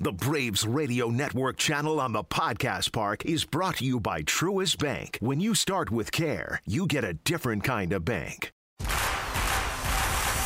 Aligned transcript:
The 0.00 0.12
Braves 0.12 0.64
Radio 0.64 1.08
Network 1.08 1.56
channel 1.56 2.00
on 2.00 2.12
the 2.12 2.22
Podcast 2.22 2.92
Park 2.92 3.24
is 3.24 3.44
brought 3.44 3.78
to 3.78 3.84
you 3.84 3.98
by 3.98 4.22
Truist 4.22 4.78
Bank. 4.78 5.18
When 5.20 5.40
you 5.40 5.56
start 5.56 5.90
with 5.90 6.12
care, 6.12 6.62
you 6.64 6.86
get 6.86 7.02
a 7.02 7.14
different 7.14 7.64
kind 7.64 7.92
of 7.92 8.04
bank. 8.04 8.52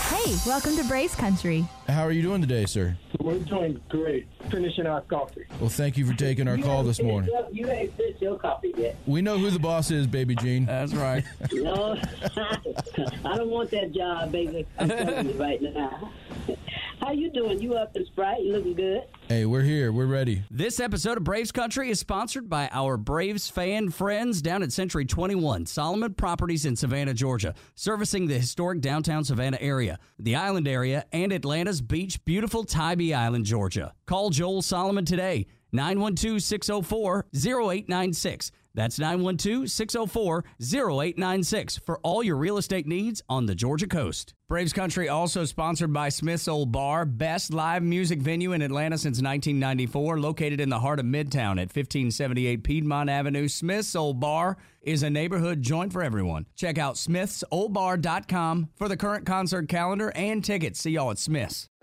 Hey, 0.08 0.36
welcome 0.46 0.74
to 0.78 0.84
Braves 0.84 1.14
Country. 1.14 1.66
How 1.86 2.02
are 2.04 2.12
you 2.12 2.22
doing 2.22 2.40
today, 2.40 2.64
sir? 2.64 2.96
We're 3.20 3.40
doing 3.40 3.78
great. 3.90 4.26
Finishing 4.50 4.86
our 4.86 5.02
coffee. 5.02 5.44
Well, 5.60 5.68
thank 5.68 5.98
you 5.98 6.06
for 6.06 6.14
taking 6.14 6.48
our 6.48 6.56
call 6.56 6.82
this 6.82 7.02
morning. 7.02 7.28
You 7.52 7.68
ain't 7.68 7.94
finished 7.94 8.22
your 8.22 8.38
coffee 8.38 8.72
yet. 8.78 8.96
We 9.04 9.20
know 9.20 9.36
who 9.36 9.50
the 9.50 9.58
boss 9.58 9.90
is, 9.90 10.06
baby 10.06 10.34
Jean. 10.34 10.64
That's 10.64 10.94
right. 10.94 11.24
No, 11.52 11.98
I 13.26 13.36
don't 13.36 13.50
want 13.50 13.70
that 13.72 13.92
job, 13.92 14.32
baby. 14.32 14.66
I'm 14.78 14.88
telling 14.88 15.28
you 15.28 15.34
right 15.34 15.60
now. 15.60 16.10
How 17.02 17.10
you 17.10 17.32
doing? 17.32 17.60
You 17.60 17.74
up 17.74 17.96
and 17.96 18.06
sprite? 18.06 18.42
You 18.44 18.52
looking 18.52 18.74
good? 18.74 19.02
Hey, 19.26 19.44
we're 19.44 19.62
here. 19.62 19.90
We're 19.90 20.06
ready. 20.06 20.44
This 20.52 20.78
episode 20.78 21.16
of 21.16 21.24
Braves 21.24 21.50
Country 21.50 21.90
is 21.90 21.98
sponsored 21.98 22.48
by 22.48 22.68
our 22.70 22.96
Braves 22.96 23.48
fan 23.48 23.90
friends 23.90 24.40
down 24.40 24.62
at 24.62 24.70
Century 24.70 25.04
21, 25.04 25.66
Solomon 25.66 26.14
Properties 26.14 26.64
in 26.64 26.76
Savannah, 26.76 27.12
Georgia, 27.12 27.54
servicing 27.74 28.28
the 28.28 28.38
historic 28.38 28.80
downtown 28.80 29.24
Savannah 29.24 29.58
area, 29.60 29.98
the 30.20 30.36
island 30.36 30.68
area, 30.68 31.04
and 31.12 31.32
Atlanta's 31.32 31.80
beach, 31.80 32.24
beautiful 32.24 32.62
Tybee 32.62 33.12
Island, 33.12 33.46
Georgia. 33.46 33.94
Call 34.06 34.30
Joel 34.30 34.62
Solomon 34.62 35.04
today, 35.04 35.46
912 35.72 36.40
604 36.40 37.26
0896. 37.34 38.52
That's 38.74 38.98
912 39.00 39.70
604 39.70 40.44
0896 40.60 41.78
for 41.78 41.98
all 42.04 42.22
your 42.22 42.36
real 42.36 42.58
estate 42.58 42.86
needs 42.86 43.22
on 43.28 43.46
the 43.46 43.56
Georgia 43.56 43.88
coast. 43.88 44.34
Braves 44.52 44.74
Country 44.74 45.08
also 45.08 45.46
sponsored 45.46 45.94
by 45.94 46.10
Smith's 46.10 46.46
Old 46.46 46.72
Bar, 46.72 47.06
best 47.06 47.54
live 47.54 47.82
music 47.82 48.20
venue 48.20 48.52
in 48.52 48.60
Atlanta 48.60 48.98
since 48.98 49.16
1994, 49.22 50.20
located 50.20 50.60
in 50.60 50.68
the 50.68 50.78
heart 50.78 51.00
of 51.00 51.06
Midtown 51.06 51.52
at 51.52 51.74
1578 51.74 52.62
Piedmont 52.62 53.08
Avenue. 53.08 53.48
Smith's 53.48 53.96
Old 53.96 54.20
Bar 54.20 54.58
is 54.82 55.02
a 55.02 55.08
neighborhood 55.08 55.62
joint 55.62 55.90
for 55.90 56.02
everyone. 56.02 56.44
Check 56.54 56.76
out 56.76 56.96
smithsoldbar.com 56.96 58.68
for 58.74 58.90
the 58.90 58.96
current 58.98 59.24
concert 59.24 59.70
calendar 59.70 60.12
and 60.14 60.44
tickets. 60.44 60.80
See 60.80 60.90
y'all 60.90 61.12
at 61.12 61.18
Smith's. 61.18 61.70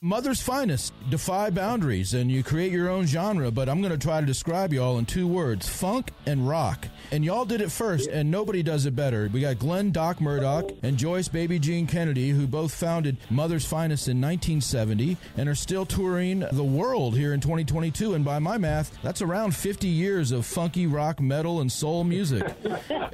Mother's 0.00 0.40
Finest, 0.40 0.92
defy 1.10 1.50
boundaries, 1.50 2.14
and 2.14 2.30
you 2.30 2.44
create 2.44 2.70
your 2.70 2.88
own 2.88 3.04
genre, 3.04 3.50
but 3.50 3.68
I'm 3.68 3.80
going 3.80 3.90
to 3.90 3.98
try 3.98 4.20
to 4.20 4.26
describe 4.26 4.72
y'all 4.72 4.96
in 4.98 5.06
two 5.06 5.26
words 5.26 5.68
funk 5.68 6.12
and 6.24 6.46
rock. 6.46 6.86
And 7.10 7.24
y'all 7.24 7.44
did 7.44 7.60
it 7.60 7.72
first, 7.72 8.08
and 8.08 8.30
nobody 8.30 8.62
does 8.62 8.86
it 8.86 8.94
better. 8.94 9.28
We 9.32 9.40
got 9.40 9.58
Glenn 9.58 9.90
Doc 9.90 10.20
Murdock 10.20 10.70
and 10.84 10.96
Joyce 10.96 11.26
Baby 11.26 11.58
Jean 11.58 11.88
Kennedy, 11.88 12.30
who 12.30 12.46
both 12.46 12.72
founded 12.72 13.16
Mother's 13.28 13.64
Finest 13.64 14.06
in 14.06 14.20
1970 14.20 15.16
and 15.36 15.48
are 15.48 15.56
still 15.56 15.84
touring 15.84 16.44
the 16.52 16.62
world 16.62 17.16
here 17.16 17.34
in 17.34 17.40
2022. 17.40 18.14
And 18.14 18.24
by 18.24 18.38
my 18.38 18.56
math, 18.56 18.96
that's 19.02 19.20
around 19.20 19.56
50 19.56 19.88
years 19.88 20.30
of 20.30 20.46
funky 20.46 20.86
rock, 20.86 21.20
metal, 21.20 21.60
and 21.60 21.72
soul 21.72 22.04
music. 22.04 22.46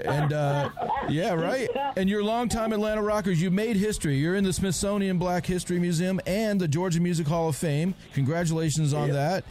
and 0.05 0.35
uh, 0.35 0.69
yeah, 1.09 1.33
right? 1.33 1.71
And 1.97 2.11
you're 2.11 2.23
longtime 2.23 2.75
Atlanta 2.75 3.01
rockers. 3.01 3.41
You 3.41 3.51
made 3.51 3.77
history. 3.77 4.17
You're 4.17 4.35
in 4.37 4.45
the 4.45 4.53
Smithsonian 4.53 5.17
Black 5.17 5.47
History 5.47 5.79
Museum 5.79 6.21
and 6.27 6.61
the 6.61 6.74
Georgia 6.75 6.99
Music 6.99 7.25
Hall 7.29 7.49
of 7.49 7.55
Fame. 7.55 7.95
Congratulations 8.15 8.93
on 8.93 9.09
that. 9.11 9.45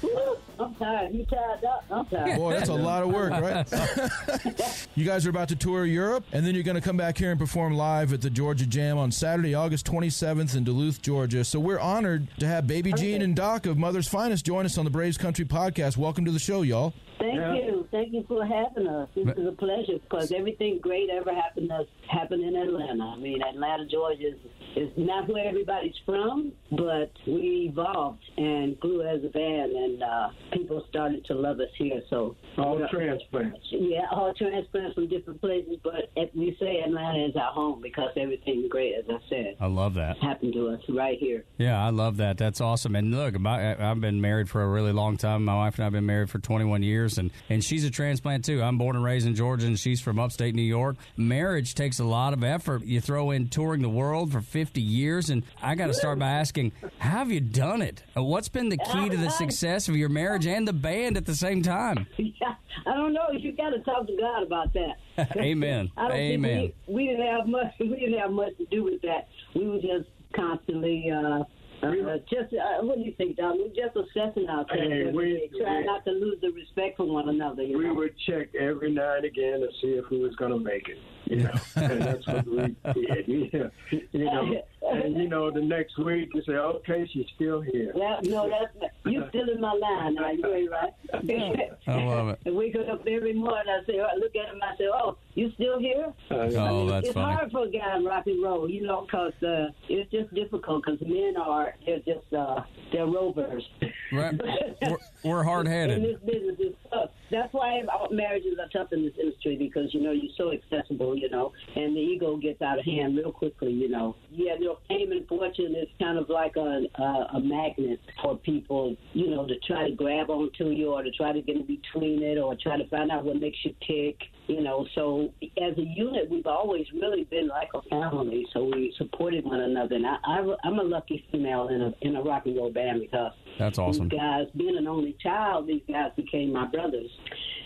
I'm 0.59 0.75
tired. 0.75 1.16
You 1.16 1.25
tired 1.25 1.63
up? 1.63 1.85
I'm 1.89 2.06
tired. 2.06 2.38
Boy, 2.38 2.51
that's 2.51 2.67
a 2.67 2.73
lot 2.73 3.01
of 3.01 3.13
work, 3.13 3.31
right? 3.31 4.85
you 4.95 5.06
guys 5.06 5.25
are 5.25 5.29
about 5.29 5.47
to 5.47 5.56
tour 5.56 5.85
Europe, 5.85 6.25
and 6.33 6.45
then 6.45 6.53
you're 6.53 6.66
going 6.66 6.75
to 6.75 6.81
come 6.81 6.97
back 6.97 7.17
here 7.17 7.31
and 7.31 7.39
perform 7.39 7.75
live 7.75 8.12
at 8.12 8.19
the 8.19 8.29
Georgia 8.29 8.66
Jam 8.66 8.97
on 8.97 9.09
Saturday, 9.09 9.56
August 9.56 9.85
27th 9.85 10.53
in 10.57 10.66
Duluth, 10.66 11.01
Georgia. 11.01 11.45
So 11.45 11.62
we're 11.62 11.79
honored 11.79 12.28
to 12.39 12.45
have 12.45 12.67
Baby 12.67 12.91
Jean 12.91 13.22
and 13.22 13.38
Doc 13.38 13.67
of 13.67 13.78
Mother's 13.78 14.09
Finest 14.09 14.45
join 14.45 14.66
us 14.66 14.78
on 14.78 14.83
the 14.83 14.91
Braves 14.91 15.17
Country 15.17 15.45
podcast. 15.45 15.95
Welcome 15.95 16.25
to 16.25 16.31
the 16.31 16.39
show, 16.39 16.62
y'all. 16.62 16.94
Thank 17.23 17.66
you. 17.66 17.88
Thank 17.91 18.13
you 18.13 18.25
for 18.28 18.45
having 18.45 18.88
us. 18.88 19.09
This 19.16 19.28
is 19.38 19.47
a 19.47 19.51
pleasure 19.53 19.97
because 20.01 20.31
everything 20.31 20.79
great 20.81 21.09
ever 21.09 21.34
happened 21.34 21.69
to 21.69 21.75
us 21.75 21.88
happened 22.11 22.44
in 22.44 22.56
Atlanta. 22.56 23.03
I 23.03 23.17
mean, 23.17 23.41
Atlanta, 23.41 23.85
Georgia 23.85 24.28
is, 24.28 24.39
is 24.75 24.89
not 24.97 25.28
where 25.29 25.47
everybody's 25.47 25.95
from, 26.06 26.51
but 26.72 27.12
we 27.25 27.69
evolved 27.72 28.23
and 28.38 28.78
grew 28.79 29.01
as 29.07 29.23
a 29.23 29.29
band, 29.29 29.72
and 29.72 30.03
uh, 30.03 30.29
people 30.51 30.85
started 30.89 31.23
to 31.25 31.33
love 31.33 31.59
us 31.59 31.69
here. 31.78 32.01
So 32.09 32.35
All 32.57 32.85
transplants. 32.91 33.59
Yeah, 33.72 34.01
all 34.12 34.33
transplants 34.33 34.95
from 34.95 35.07
different 35.07 35.39
places, 35.39 35.78
but 35.83 36.12
we 36.35 36.56
say 36.59 36.81
Atlanta 36.85 37.25
is 37.25 37.35
our 37.35 37.51
home 37.53 37.81
because 37.81 38.09
everything 38.17 38.67
great, 38.69 38.95
as 38.95 39.06
I 39.09 39.17
said, 39.29 39.56
I 39.59 39.67
love 39.67 39.94
that. 39.95 40.17
happened 40.17 40.53
to 40.53 40.69
us 40.69 40.81
right 40.89 41.17
here. 41.19 41.45
Yeah, 41.57 41.83
I 41.83 41.89
love 41.89 42.17
that. 42.17 42.38
That's 42.38 42.59
awesome. 42.59 42.95
And 42.95 43.12
look, 43.12 43.39
my, 43.39 43.75
I've 43.89 44.01
been 44.01 44.22
married 44.22 44.50
for 44.50 44.62
a 44.62 44.67
really 44.67 44.91
long 44.91 45.17
time. 45.17 45.45
My 45.45 45.56
wife 45.56 45.75
and 45.75 45.83
I 45.83 45.85
have 45.85 45.94
been 45.94 46.06
married 46.06 46.29
for 46.29 46.39
21 46.39 46.83
years, 46.83 47.12
and, 47.18 47.31
and 47.50 47.63
she's 47.63 47.84
a 47.85 47.91
transplant 47.91 48.46
too. 48.46 48.62
I'm 48.62 48.78
born 48.78 48.96
and 48.96 49.03
raised 49.03 49.28
in 49.28 49.35
Georgia, 49.35 49.66
and 49.68 49.79
she's 49.79 50.01
from 50.01 50.19
upstate 50.19 50.56
New 50.56 50.62
York. 50.62 50.96
Marriage 51.18 51.75
takes 51.75 52.00
a 52.00 52.03
lot 52.03 52.34
of 52.34 52.44
effort. 52.44 52.84
You 52.84 53.01
throw 53.01 53.31
in 53.31 53.47
touring 53.47 53.81
the 53.81 53.90
world 53.90 54.31
for 54.31 54.41
50 54.41 54.81
years, 54.81 55.29
and 55.29 55.44
I 55.62 55.75
got 55.75 55.88
to 55.88 55.94
start 55.94 56.19
by 56.19 56.29
asking, 56.29 56.72
how 57.00 57.19
have 57.19 57.31
you 57.31 57.40
done 57.40 57.81
it? 57.81 58.03
Uh, 58.16 58.24
What's 58.24 58.50
been 58.50 58.69
the 58.69 58.78
key 58.78 59.09
to 59.09 59.18
the 59.18 59.29
success 59.29 59.88
of 59.88 59.96
your 59.96 60.09
marriage 60.09 60.47
and 60.47 60.68
the 60.68 60.74
band 60.74 61.18
at 61.18 61.25
the 61.25 61.35
same 61.35 61.62
time? 61.62 62.07
Yeah, 62.41 62.56
I 62.88 62.96
don't 62.96 63.13
know. 63.13 63.28
You 63.31 63.51
got 63.53 63.69
to 63.69 63.80
talk 63.80 64.07
to 64.07 64.18
God 64.19 64.44
about 64.44 64.74
that. 64.74 65.38
Amen. 65.38 65.91
I 65.95 66.07
don't 66.07 66.18
Amen. 66.18 66.59
think 66.59 66.75
we, 66.88 66.94
we 66.94 67.07
didn't 67.07 67.25
have 67.28 67.47
much. 67.47 67.74
We 67.80 67.90
didn't 67.90 68.19
have 68.19 68.31
much 68.31 68.57
to 68.57 68.66
do 68.66 68.84
with 68.84 69.01
that. 69.03 69.28
We 69.56 69.68
were 69.68 69.80
just 69.80 70.09
constantly. 70.35 71.12
Uh, 71.12 71.44
uh, 71.83 72.17
just 72.29 72.53
uh, 72.53 72.81
what 72.83 72.97
do 72.97 73.01
you 73.03 73.13
think, 73.17 73.38
Don? 73.38 73.57
We're 73.57 73.67
just 73.69 73.95
assessing 73.95 74.47
ourselves. 74.49 74.71
Hey, 74.73 75.11
we- 75.11 75.33
day, 75.33 75.49
trying 75.59 75.79
we- 75.81 75.85
not 75.85 76.03
to 76.05 76.11
lose 76.11 76.39
the 76.41 76.49
respect 76.51 76.97
for 76.97 77.05
one 77.05 77.29
another. 77.29 77.63
You 77.63 77.77
We 77.77 77.85
know? 77.88 77.94
would 77.95 78.16
check 78.27 78.53
every 78.55 78.91
now 78.91 79.16
and 79.16 79.25
again 79.25 79.59
to 79.59 79.67
see 79.81 79.89
if 79.94 80.09
we 80.09 80.19
was 80.19 80.35
going 80.35 80.51
to 80.51 80.59
make 80.59 80.88
it. 80.89 80.97
You 81.25 81.38
know, 81.44 81.51
and 81.77 82.01
that's 82.01 82.27
what 82.27 82.45
we 82.47 82.57
did. 82.94 83.27
Yeah. 83.27 83.67
You 84.11 84.25
know, 84.25 84.61
and 84.91 85.16
you 85.16 85.27
know, 85.29 85.49
the 85.51 85.61
next 85.61 85.97
week 85.97 86.29
you 86.33 86.41
say, 86.44 86.53
"Okay, 86.53 87.09
she's 87.11 87.25
still 87.35 87.61
here." 87.61 87.91
That, 87.95 88.23
no, 88.23 88.49
that's 88.49 88.94
you 89.05 89.23
still 89.29 89.49
in 89.49 89.61
my 89.61 89.73
line. 89.73 90.17
Are 90.17 90.33
you 90.33 90.53
ain't 90.53 90.71
right. 90.71 90.94
I 91.88 92.03
love 92.05 92.29
it. 92.29 92.39
And 92.45 92.55
we 92.55 92.71
go 92.71 92.81
up 92.81 93.05
every 93.07 93.33
morning. 93.33 93.66
I 93.69 93.85
say, 93.85 93.99
I 93.99 94.16
look 94.16 94.35
at 94.35 94.53
him. 94.53 94.61
I 94.61 94.75
say, 94.77 94.85
"Oh, 94.94 95.17
you 95.35 95.51
still 95.53 95.79
here?" 95.79 96.13
Oh, 96.31 96.88
that's 96.88 97.07
it's 97.07 97.13
funny. 97.13 97.33
hard 97.33 97.51
for 97.51 97.66
a 97.66 97.69
guy 97.69 97.97
in 97.97 98.05
rock 98.05 98.27
and 98.27 98.41
roll, 98.44 98.69
you 98.69 98.81
know, 98.81 99.01
because 99.01 99.33
uh, 99.44 99.67
it's 99.89 100.09
just 100.11 100.33
difficult. 100.33 100.83
Because 100.85 101.00
men 101.07 101.35
are 101.38 101.75
they're 101.85 102.00
just 102.00 102.33
uh, 102.33 102.62
they're 102.91 103.06
rovers. 103.06 103.68
Right. 104.12 104.33
We're, 104.83 104.97
we're 105.24 105.44
hard 105.44 105.65
And 105.68 105.74
headed. 105.91 106.03
this 106.03 106.19
business 106.21 106.59
is 106.59 106.74
tough. 106.91 107.09
That's 107.31 107.53
why 107.53 107.81
marriages 108.11 108.57
are 108.59 108.69
tough 108.69 108.93
in 108.93 109.03
this 109.03 109.13
industry 109.19 109.55
because 109.57 109.93
you 109.93 110.01
know 110.01 110.11
you're 110.11 110.31
so 110.37 110.51
accessible, 110.51 111.17
you 111.17 111.29
know, 111.29 111.51
and 111.75 111.95
the 111.95 111.99
ego 111.99 112.37
gets 112.37 112.61
out 112.61 112.79
of 112.79 112.85
hand 112.85 113.17
real 113.17 113.31
quickly, 113.31 113.71
you 113.71 113.89
know. 113.89 114.15
Yeah, 114.31 114.53
you 114.59 114.65
know, 114.65 114.77
fame 114.87 115.11
and 115.11 115.27
fortune 115.27 115.75
is 115.75 115.87
kind 115.99 116.17
of 116.17 116.29
like 116.29 116.55
a, 116.55 116.81
a 116.97 117.27
a 117.33 117.39
magnet 117.39 117.99
for 118.21 118.37
people, 118.37 118.95
you 119.13 119.29
know, 119.29 119.47
to 119.47 119.55
try 119.67 119.89
to 119.89 119.95
grab 119.95 120.29
onto 120.29 120.69
you 120.69 120.91
or 120.93 121.03
to 121.03 121.11
try 121.11 121.31
to 121.31 121.41
get 121.41 121.55
in 121.55 121.65
between 121.65 122.21
it 122.23 122.37
or 122.37 122.55
try 122.61 122.77
to 122.77 122.87
find 122.89 123.11
out 123.11 123.23
what 123.25 123.37
makes 123.37 123.57
you 123.63 123.73
tick, 123.87 124.17
you 124.47 124.61
know. 124.61 124.85
So 124.95 125.29
as 125.41 125.77
a 125.77 125.81
unit, 125.81 126.29
we've 126.29 126.47
always 126.47 126.85
really 126.93 127.23
been 127.25 127.47
like 127.47 127.69
a 127.73 127.81
family, 127.89 128.45
so 128.53 128.65
we 128.65 128.93
supported 128.97 129.45
one 129.45 129.59
another. 129.61 129.95
And 129.95 130.05
I, 130.05 130.17
I 130.25 130.55
I'm 130.63 130.79
a 130.79 130.83
lucky 130.83 131.25
female 131.31 131.69
in 131.69 131.81
a 131.81 131.93
in 132.01 132.15
a 132.15 132.21
rock 132.21 132.45
and 132.45 132.55
roll 132.55 132.71
band 132.71 133.01
because 133.01 133.31
That's 133.59 133.77
awesome. 133.77 134.09
these 134.09 134.19
guys, 134.19 134.47
being 134.55 134.77
an 134.77 134.87
only 134.87 135.15
child, 135.21 135.67
these 135.67 135.81
guys 135.87 136.11
became 136.15 136.51
my 136.53 136.67
brothers. 136.67 137.09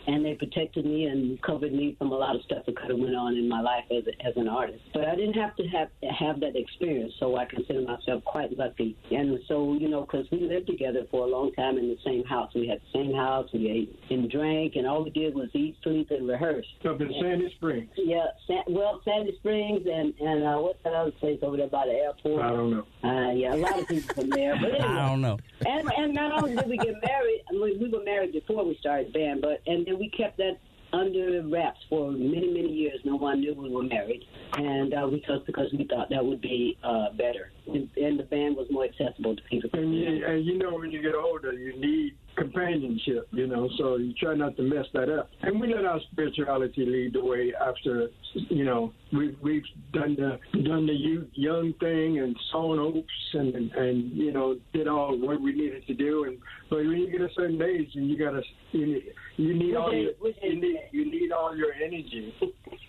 And 0.07 0.23
they 0.23 0.33
protected 0.33 0.85
me 0.85 1.05
and 1.05 1.41
covered 1.41 1.73
me 1.73 1.95
from 1.97 2.11
a 2.11 2.15
lot 2.15 2.35
of 2.35 2.41
stuff 2.43 2.65
that 2.65 2.75
could 2.77 2.89
have 2.89 2.99
went 2.99 3.15
on 3.15 3.35
in 3.35 3.47
my 3.47 3.61
life 3.61 3.83
as, 3.91 4.03
a, 4.07 4.25
as 4.25 4.33
an 4.37 4.47
artist. 4.47 4.81
But 4.93 5.05
I 5.05 5.15
didn't 5.15 5.33
have 5.33 5.55
to 5.57 5.63
have 5.67 5.89
have 6.19 6.39
that 6.39 6.55
experience, 6.55 7.13
so 7.19 7.35
I 7.35 7.45
consider 7.45 7.81
myself 7.81 8.23
quite 8.23 8.57
lucky. 8.57 8.97
And 9.11 9.37
so, 9.47 9.73
you 9.73 9.89
know, 9.89 10.01
because 10.01 10.25
we 10.31 10.39
lived 10.39 10.67
together 10.67 11.05
for 11.11 11.25
a 11.25 11.29
long 11.29 11.51
time 11.53 11.77
in 11.77 11.89
the 11.89 11.97
same 12.05 12.23
house. 12.23 12.51
We 12.55 12.67
had 12.67 12.79
the 12.79 12.99
same 12.99 13.13
house. 13.13 13.49
We 13.53 13.69
ate 13.69 13.99
and 14.09 14.31
drank, 14.31 14.75
and 14.75 14.87
all 14.87 15.03
we 15.03 15.09
did 15.09 15.35
was 15.35 15.49
eat, 15.53 15.75
sleep, 15.83 16.09
and 16.11 16.27
rehearse. 16.27 16.65
Up 16.87 17.01
in 17.01 17.13
Sandy 17.21 17.51
Springs. 17.55 17.89
Yeah, 17.97 18.27
San, 18.47 18.63
well, 18.69 19.01
Sandy 19.03 19.35
Springs 19.39 19.85
and 19.85 20.13
and 20.19 20.43
uh, 20.43 20.57
what's 20.57 20.81
that 20.83 20.93
other 20.93 21.11
place 21.11 21.39
over 21.41 21.57
there 21.57 21.67
by 21.67 21.85
the 21.85 21.93
airport? 21.93 22.43
I 22.43 22.49
don't 22.49 22.71
know. 22.71 22.85
Uh, 23.03 23.31
yeah, 23.33 23.53
a 23.53 23.57
lot 23.57 23.77
of 23.77 23.87
people 23.87 24.15
from 24.15 24.29
there. 24.29 24.55
But 24.55 24.71
anyway, 24.79 24.87
I 24.87 25.09
don't 25.09 25.21
know. 25.21 25.37
and 25.65 25.91
and 25.97 26.13
not 26.13 26.31
only 26.41 26.55
did 26.55 26.67
we 26.67 26.77
get 26.77 26.95
married, 27.03 27.43
I 27.49 27.53
mean, 27.53 27.79
we 27.79 27.89
were 27.89 28.03
married 28.03 28.31
before 28.31 28.63
we 28.63 28.77
started 28.77 29.07
the 29.07 29.11
band, 29.11 29.41
but 29.41 29.61
and 29.67 29.85
then 29.85 29.96
we 29.97 30.09
kept 30.09 30.37
that 30.37 30.57
under 30.93 31.43
wraps 31.47 31.79
for 31.89 32.11
many 32.11 32.47
many 32.47 32.71
years. 32.71 32.99
No 33.03 33.15
one 33.15 33.41
knew 33.41 33.53
we 33.53 33.69
were 33.69 33.83
married, 33.83 34.23
and 34.53 34.93
uh, 34.93 35.07
because 35.07 35.41
because 35.45 35.67
we 35.77 35.85
thought 35.85 36.09
that 36.09 36.23
would 36.23 36.41
be 36.41 36.77
uh, 36.83 37.11
better, 37.11 37.51
and, 37.67 37.89
and 37.97 38.19
the 38.19 38.23
band 38.23 38.55
was 38.55 38.67
more 38.71 38.85
accessible 38.85 39.35
to 39.35 39.41
people. 39.43 39.69
And 39.73 39.93
you, 39.93 40.25
and 40.25 40.45
you 40.45 40.57
know, 40.57 40.73
when 40.77 40.91
you 40.91 41.01
get 41.01 41.15
older, 41.15 41.51
you 41.53 41.79
need 41.79 42.15
companionship, 42.37 43.27
you 43.31 43.47
know, 43.47 43.69
so 43.77 43.97
you 43.97 44.13
try 44.13 44.35
not 44.35 44.55
to 44.57 44.63
mess 44.63 44.85
that 44.93 45.09
up. 45.09 45.29
And 45.41 45.59
we 45.59 45.73
let 45.73 45.85
our 45.85 45.99
spirituality 46.11 46.85
lead 46.85 47.13
the 47.13 47.23
way 47.23 47.53
after, 47.59 48.09
you 48.33 48.63
know, 48.63 48.93
we've, 49.11 49.35
we've 49.41 49.63
done 49.93 50.15
the 50.15 50.39
done 50.63 50.85
the 50.85 50.93
youth, 50.93 51.27
young 51.33 51.73
thing 51.79 52.19
and 52.19 52.35
sown 52.51 52.79
oats 52.79 53.07
and, 53.33 53.55
and, 53.55 53.71
and, 53.71 54.11
you 54.13 54.31
know, 54.31 54.57
did 54.73 54.87
all 54.87 55.17
what 55.17 55.41
we 55.41 55.53
needed 55.53 55.85
to 55.87 55.93
do. 55.93 56.25
And 56.25 56.37
But 56.69 56.77
when 56.77 56.91
you 56.91 57.11
get 57.11 57.21
a 57.21 57.29
certain 57.35 57.61
age 57.61 57.89
and 57.95 58.09
you 58.09 58.17
got 58.17 58.31
to, 58.31 58.41
you 58.71 58.85
need, 58.85 59.03
you 59.37 59.53
need 59.53 59.75
all 59.75 59.93
your, 59.93 60.11
you 60.41 60.61
need, 60.61 60.79
you 60.91 61.11
need 61.11 61.31
all 61.31 61.55
your 61.55 61.73
energy 61.73 62.33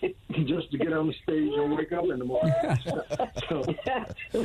just 0.45 0.69
to 0.71 0.77
get 0.77 0.93
on 0.93 1.07
the 1.07 1.13
stage 1.23 1.51
and 1.55 1.75
wake 1.75 1.91
up 1.91 2.03
in 2.03 2.19
the 2.19 2.25
morning. 2.25 2.53
so, 2.85 3.63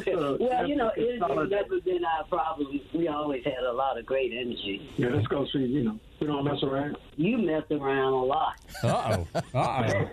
so 0.04 0.36
well, 0.40 0.66
you 0.66 0.76
know, 0.76 0.90
it's 0.96 1.14
it's 1.14 1.20
solid. 1.20 1.50
never 1.50 1.81
been 1.81 2.02
our 2.04 2.25
problem. 2.25 2.81
We 2.94 3.08
always 3.08 3.44
had 3.44 3.62
a 3.64 3.72
lot 3.72 3.98
of 3.98 4.06
great 4.06 4.32
energy. 4.32 4.88
Yeah, 4.96 5.08
let's 5.08 5.26
go 5.26 5.46
see, 5.52 5.58
you 5.58 5.84
know, 5.84 6.00
we 6.20 6.26
don't 6.26 6.44
mess 6.44 6.62
around. 6.62 6.96
You 7.16 7.36
mess 7.36 7.64
around 7.70 8.14
a 8.14 8.25
lot. 8.25 8.54
Uh 8.82 9.25
oh. 9.34 9.40
Uh 9.54 10.08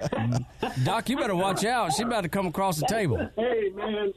oh. 0.62 0.70
Doc, 0.84 1.08
you 1.08 1.16
better 1.16 1.36
watch 1.36 1.64
out. 1.64 1.94
She's 1.94 2.02
about 2.06 2.22
to 2.22 2.30
come 2.30 2.48
across 2.48 2.78
the 2.78 2.86
table. 2.88 3.30
Hey, 3.38 3.70
man, 3.74 4.12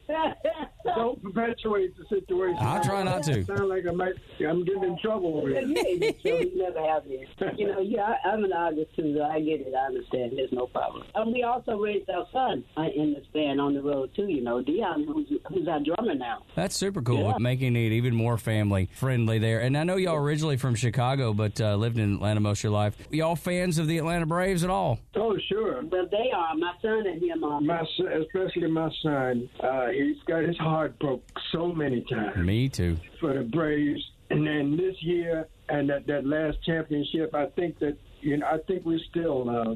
don't 0.85 1.23
perpetuate 1.23 1.97
the 1.97 2.05
situation. 2.09 2.59
I'll 2.61 2.83
try 2.83 3.05
not 3.05 3.23
to. 3.25 3.45
Sound 3.45 3.69
like 3.69 3.87
I 3.87 3.93
might, 3.93 4.15
I'm 4.41 4.65
getting 4.65 4.83
in 4.83 4.99
trouble 4.99 5.39
over 5.39 5.51
you 5.51 5.55
here. 5.55 5.85
ain't 5.87 6.01
been 6.01 6.15
sure. 6.21 6.43
You 6.43 6.63
never 6.63 6.85
have 6.85 7.05
been. 7.05 7.27
You 7.57 7.69
know, 7.69 7.81
yeah, 7.81 8.17
I, 8.25 8.31
I'm 8.31 8.43
an 8.43 8.53
artist 8.53 8.91
too. 8.97 9.15
So 9.17 9.23
I 9.23 9.41
get 9.41 9.61
it. 9.61 9.73
I 9.75 9.87
understand. 9.87 10.33
There's 10.37 10.53
no 10.53 10.67
problem. 10.67 11.05
And 11.15 11.33
we 11.33 11.44
also 11.45 11.77
raised 11.79 12.11
our 12.11 12.27
son 12.33 12.65
uh, 12.77 12.83
in 12.95 13.15
this 13.15 13.25
band 13.33 13.61
on 13.61 13.75
the 13.75 13.83
road 13.83 14.11
too. 14.17 14.27
You 14.27 14.43
know, 14.43 14.63
Dion, 14.63 15.05
who's 15.07 15.29
who's 15.49 15.69
our 15.69 15.81
drummer 15.81 16.15
now. 16.15 16.43
That's 16.55 16.75
super 16.77 17.03
cool, 17.03 17.29
Yeah. 17.29 17.39
making 17.39 17.77
it 17.77 17.93
even 17.93 18.15
more 18.15 18.37
family 18.39 18.89
friendly 18.95 19.39
there. 19.39 19.61
And 19.61 19.77
I 19.77 19.85
know 19.85 19.97
y'all 19.97 20.17
originally 20.17 20.57
from 20.57 20.75
Chicago, 20.75 21.33
but 21.33 21.61
uh, 21.61 21.77
lived 21.77 21.99
in 21.99 22.15
Atlanta 22.15 22.41
most 22.41 22.61
of 22.61 22.65
your 22.65 22.73
life. 22.73 22.97
Y'all 23.11 23.37
fans 23.37 23.79
of 23.79 23.87
the 23.87 23.99
Atlanta 23.99 24.27
Braves 24.27 24.65
at 24.65 24.71
all? 24.71 24.99
Oh, 25.17 25.37
sure. 25.49 25.83
But 25.83 26.11
they 26.11 26.31
are. 26.35 26.55
My 26.57 26.73
son 26.83 27.07
and 27.07 27.23
him 27.23 27.45
are. 27.45 27.61
My, 27.61 27.85
son- 27.97 28.09
especially 28.23 28.71
my 28.71 28.91
son, 29.03 29.49
uh, 29.61 29.87
he's 29.89 30.17
got 30.27 30.43
his 30.45 30.57
heart 30.59 30.99
broke 30.99 31.23
so 31.53 31.69
many 31.73 32.03
times 32.11 32.37
Me 32.37 32.69
too. 32.69 32.97
for 33.21 33.35
the 33.35 33.43
Braves. 33.45 34.01
And 34.31 34.47
then 34.47 34.77
this 34.77 34.97
year 35.03 35.47
and 35.69 35.89
that, 35.91 36.07
that 36.07 36.27
last 36.27 36.57
championship, 36.65 37.35
I 37.35 37.47
think 37.57 37.79
that 37.81 37.97
you 38.25 38.39
know, 38.39 38.47
I 38.47 38.59
think 38.67 38.85
we're 38.85 38.99
still 39.11 39.49
uh, 39.51 39.75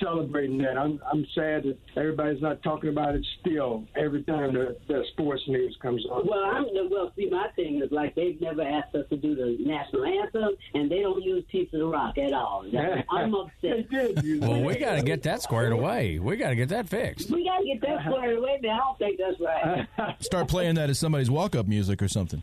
celebrating 0.00 0.58
that. 0.58 0.78
I'm 0.78 1.00
I'm 1.10 1.26
sad 1.34 1.64
that 1.64 1.76
everybody's 1.96 2.40
not 2.40 2.62
talking 2.62 2.90
about 2.90 3.14
it 3.14 3.26
still. 3.40 3.84
Every 3.96 4.22
time 4.22 4.54
the, 4.54 4.76
the 4.88 5.04
sports 5.12 5.42
news 5.48 5.76
comes 5.82 6.04
on. 6.10 6.26
Well, 6.26 6.44
I'm 6.44 6.66
well. 6.90 7.12
See, 7.16 7.28
my 7.30 7.48
thing 7.56 7.82
is 7.82 7.90
like 7.90 8.14
they've 8.14 8.40
never 8.40 8.62
asked 8.62 8.94
us 8.94 9.06
to 9.10 9.16
do 9.16 9.34
the 9.34 9.56
national 9.60 10.04
anthem, 10.04 10.54
and 10.74 10.90
they 10.90 11.00
don't 11.00 11.22
use 11.22 11.44
"Piece 11.50 11.68
of 11.72 11.80
the 11.80 11.86
Rock" 11.86 12.16
at 12.18 12.32
all. 12.32 12.64
I'm 13.10 13.34
upset. 13.34 13.90
did. 13.90 14.40
Well, 14.40 14.62
we 14.62 14.76
got 14.76 14.96
to 14.96 15.02
get 15.02 15.22
that 15.24 15.42
squared 15.42 15.72
away. 15.72 16.18
We 16.18 16.36
got 16.36 16.50
to 16.50 16.56
get 16.56 16.68
that 16.68 16.88
fixed. 16.88 17.30
We 17.30 17.44
gotta 17.44 17.64
get 17.64 17.80
that 17.82 18.00
squared 18.06 18.38
away, 18.38 18.58
but 18.60 18.70
I 18.70 18.76
don't 18.78 18.98
think 18.98 19.18
that's 19.18 19.40
right. 19.40 20.16
Start 20.22 20.48
playing 20.48 20.76
that 20.76 20.90
as 20.90 20.98
somebody's 20.98 21.30
walk-up 21.30 21.66
music 21.66 22.02
or 22.02 22.08
something. 22.08 22.42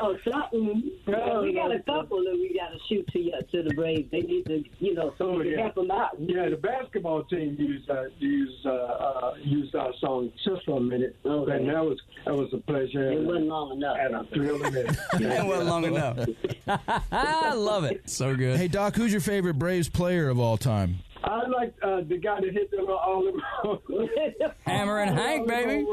Oh, 0.00 0.16
something. 0.30 0.90
No, 1.06 1.42
we 1.42 1.54
got 1.54 1.72
a 1.72 1.80
couple 1.80 2.18
that 2.24 2.32
we 2.32 2.58
got 2.58 2.72
to 2.72 2.78
shoot 2.88 3.06
to 3.08 3.18
you, 3.18 3.32
to 3.52 3.62
the 3.62 3.74
Braves. 3.74 4.10
They 4.10 4.20
need 4.20 4.46
to, 4.46 4.64
you 4.80 4.94
know, 4.94 5.12
someone 5.18 5.44
to 5.44 5.50
yeah. 5.50 5.62
help 5.62 5.74
them 5.74 5.90
out. 5.90 6.10
Yeah, 6.18 6.48
the 6.48 6.56
basketball 6.56 7.24
team 7.24 7.56
used 7.58 7.90
uh, 7.90 8.04
used 8.18 8.66
uh, 8.66 8.70
uh, 8.70 9.34
used 9.42 9.74
our 9.74 9.92
song 10.00 10.32
just 10.44 10.64
for 10.64 10.78
a 10.78 10.80
minute, 10.80 11.16
Okay. 11.24 11.52
and 11.52 11.68
that 11.68 11.84
was 11.84 11.98
that 12.24 12.34
was 12.34 12.48
a 12.52 12.58
pleasure. 12.58 13.10
It 13.10 13.18
and, 13.18 13.26
wasn't 13.26 13.46
long 13.46 13.72
enough. 13.76 13.96
and 14.00 14.14
a 14.14 14.24
thrill 14.32 14.58
to 14.58 14.70
miss. 14.70 14.98
That 15.18 15.46
wasn't 15.46 15.68
long 15.68 15.84
enough. 15.84 16.18
I 17.12 17.54
love 17.54 17.84
it. 17.84 18.08
So 18.08 18.34
good. 18.36 18.56
Hey, 18.56 18.68
Doc, 18.68 18.94
who's 18.94 19.12
your 19.12 19.20
favorite 19.20 19.58
Braves 19.58 19.88
player 19.88 20.28
of 20.28 20.38
all 20.38 20.56
time? 20.56 20.98
I 21.24 21.46
like 21.48 21.74
uh, 21.82 22.02
the 22.02 22.16
guy 22.16 22.40
that 22.40 22.52
hit 22.52 22.70
them 22.70 22.86
all 22.88 23.22
the 23.22 24.54
Hammer 24.66 25.00
and 25.00 25.18
Hank, 25.18 25.48
baby. 25.48 25.86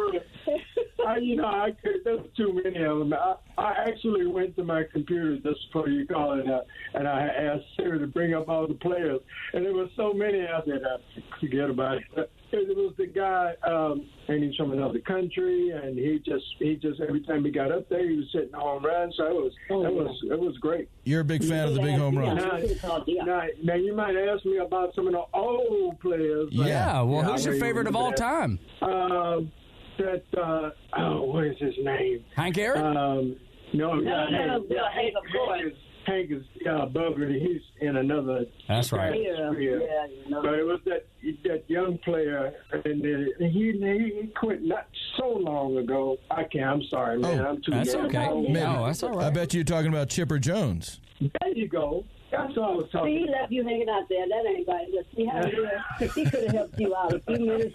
I, 1.25 1.27
you 1.27 1.35
know, 1.35 1.45
I 1.45 1.71
could, 1.81 2.01
there's 2.03 2.19
too 2.37 2.53
many 2.63 2.83
of 2.83 2.99
them. 2.99 3.13
I, 3.13 3.35
I 3.57 3.71
actually 3.87 4.25
went 4.27 4.55
to 4.57 4.63
my 4.63 4.83
computer 4.91 5.37
just 5.37 5.59
before 5.71 5.89
you 5.89 6.05
called 6.05 6.39
it, 6.39 6.47
uh, 6.49 6.61
and 6.93 7.07
I 7.07 7.21
asked 7.27 7.65
Sarah 7.77 7.99
to 7.99 8.07
bring 8.07 8.33
up 8.33 8.49
all 8.49 8.67
the 8.67 8.73
players, 8.75 9.21
and 9.53 9.65
there 9.65 9.73
were 9.73 9.87
so 9.95 10.13
many. 10.13 10.41
I 10.41 10.59
said, 10.65 10.81
uh, 10.83 10.97
forget 11.39 11.69
about 11.69 11.97
it. 11.97 12.03
But 12.15 12.31
it 12.51 12.77
was 12.77 12.93
the 12.97 13.07
guy, 13.07 13.53
um, 13.67 14.07
and 14.29 14.43
he's 14.43 14.55
from 14.55 14.71
another 14.71 14.99
country, 14.99 15.71
and 15.71 15.97
he 15.97 16.21
just, 16.25 16.45
he 16.59 16.75
just 16.75 17.01
every 17.01 17.21
time 17.21 17.43
he 17.43 17.51
got 17.51 17.71
up 17.71 17.89
there, 17.89 18.07
he 18.09 18.15
was 18.17 18.27
hitting 18.31 18.53
home 18.53 18.83
runs. 18.85 19.15
So 19.17 19.25
it 19.27 19.33
was, 19.35 19.51
it 19.69 19.73
was, 19.93 20.19
it 20.31 20.39
was 20.39 20.57
great. 20.59 20.87
You're 21.03 21.21
a 21.21 21.25
big 21.25 21.43
fan 21.43 21.67
of 21.67 21.73
the 21.75 21.81
big 21.81 21.97
home 21.97 22.17
runs. 22.17 22.41
Now, 22.41 22.55
We 22.55 22.61
could've 22.61 22.81
called 22.81 23.05
Dion. 23.05 23.25
now, 23.25 23.43
now 23.63 23.75
you 23.75 23.93
might 23.93 24.15
ask 24.15 24.45
me 24.45 24.57
about 24.57 24.95
some 24.95 25.07
of 25.07 25.13
the 25.13 25.23
old 25.33 25.99
players. 25.99 26.49
Yeah, 26.51 27.01
well, 27.01 27.23
Yeah, 27.23 27.31
who's 27.31 27.45
I 27.45 27.51
your 27.51 27.59
favorite 27.59 27.87
of 27.87 27.95
all 27.95 28.09
that. 28.11 28.17
time? 28.17 28.59
Um, 28.81 29.51
that 29.97 30.23
uh, 30.41 30.69
oh, 30.97 31.21
what 31.31 31.45
is 31.45 31.57
his 31.59 31.73
name? 31.83 32.23
Hank 32.35 32.57
Aaron? 32.57 32.97
Um, 32.97 33.35
no, 33.73 33.93
No, 33.95 34.01
yeah, 34.01 34.25
no, 34.29 34.37
Hank, 34.53 34.69
no, 34.69 34.85
Hank, 34.93 35.13
of 35.17 35.31
course. 35.31 35.61
Hank 35.61 35.71
is, 35.73 35.77
Hank 36.05 36.31
is 36.31 36.43
yeah, 36.61 36.85
Bugger. 36.91 37.33
He's 37.33 37.61
in 37.81 37.97
another. 37.97 38.45
That's 38.67 38.91
right. 38.91 39.19
Yeah, 39.19 39.51
Yeah. 39.51 39.57
yeah, 39.59 40.05
you 40.23 40.29
know. 40.29 40.41
But 40.43 40.53
it 40.53 40.63
was 40.63 40.79
that 40.85 41.05
that 41.43 41.63
young 41.67 41.97
player, 41.99 42.53
and 42.71 42.83
then 42.83 43.27
he 43.39 43.71
he 43.71 44.31
quit 44.39 44.61
not 44.63 44.87
so 45.17 45.29
long 45.29 45.77
ago. 45.77 46.17
I 46.29 46.43
can't. 46.43 46.65
I'm 46.65 46.83
sorry, 46.89 47.17
man. 47.19 47.39
Oh, 47.39 47.49
I'm 47.49 47.61
too. 47.63 47.71
That's 47.71 47.93
young. 47.93 48.05
okay. 48.05 48.27
Maybe. 48.33 48.53
No, 48.53 48.85
that's 48.85 49.01
all 49.01 49.19
I 49.19 49.31
bet 49.31 49.53
you're 49.55 49.63
talking 49.63 49.89
about 49.89 50.09
Chipper 50.09 50.37
Jones. 50.37 50.99
There 51.19 51.53
you 51.55 51.67
go. 51.67 52.03
That's 52.31 52.57
all 52.57 52.63
I 52.63 52.75
was 52.75 52.85
See, 52.87 52.91
talking. 52.97 53.17
he 53.19 53.29
left 53.31 53.51
you 53.51 53.63
hanging 53.63 53.87
out 53.89 54.03
there. 54.09 54.25
That 54.27 54.45
ain't 54.47 54.67
right. 54.67 54.85
Just 54.93 55.15
see 55.15 55.25
how 55.25 55.41
he. 55.45 56.07
He 56.23 56.29
could 56.29 56.43
have 56.43 56.53
helped 56.53 56.79
you 56.79 56.93
out 56.95 57.13
a 57.13 57.19
few 57.21 57.45
minutes 57.45 57.73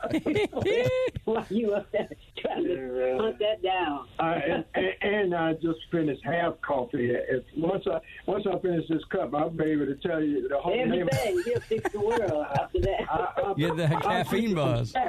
while 1.31 1.47
you 1.51 1.69
were 1.69 1.85
there 1.93 2.09
trying 2.39 2.65
to 2.65 3.19
hunt 3.21 3.39
that 3.39 3.63
down. 3.63 4.09
I, 4.19 4.35
and, 4.35 4.65
and, 4.75 4.95
and 5.03 5.35
I 5.35 5.53
just 5.55 5.79
finished 5.91 6.23
half 6.25 6.61
coffee. 6.63 7.11
If 7.11 7.45
once 7.57 7.85
I 7.87 8.01
once 8.27 8.45
I 8.51 8.59
finish 8.59 8.89
this 8.89 9.05
cup, 9.11 9.35
I'll 9.35 9.51
be 9.51 9.65
able 9.65 9.87
to 9.87 9.97
tell 9.97 10.23
you 10.23 10.49
the 10.49 10.59
whole 10.59 10.75
name. 10.75 11.09
Everything. 11.13 11.43
He'll 11.45 11.61
fix 11.61 11.93
the 11.93 12.01
world 12.01 12.47
after 12.59 12.81
that. 12.81 13.01
I, 13.11 13.51
I, 13.51 13.55
Get 13.55 13.77
that 13.77 14.03
caffeine 14.03 14.55
put 14.55 14.57
buzz. 14.57 14.95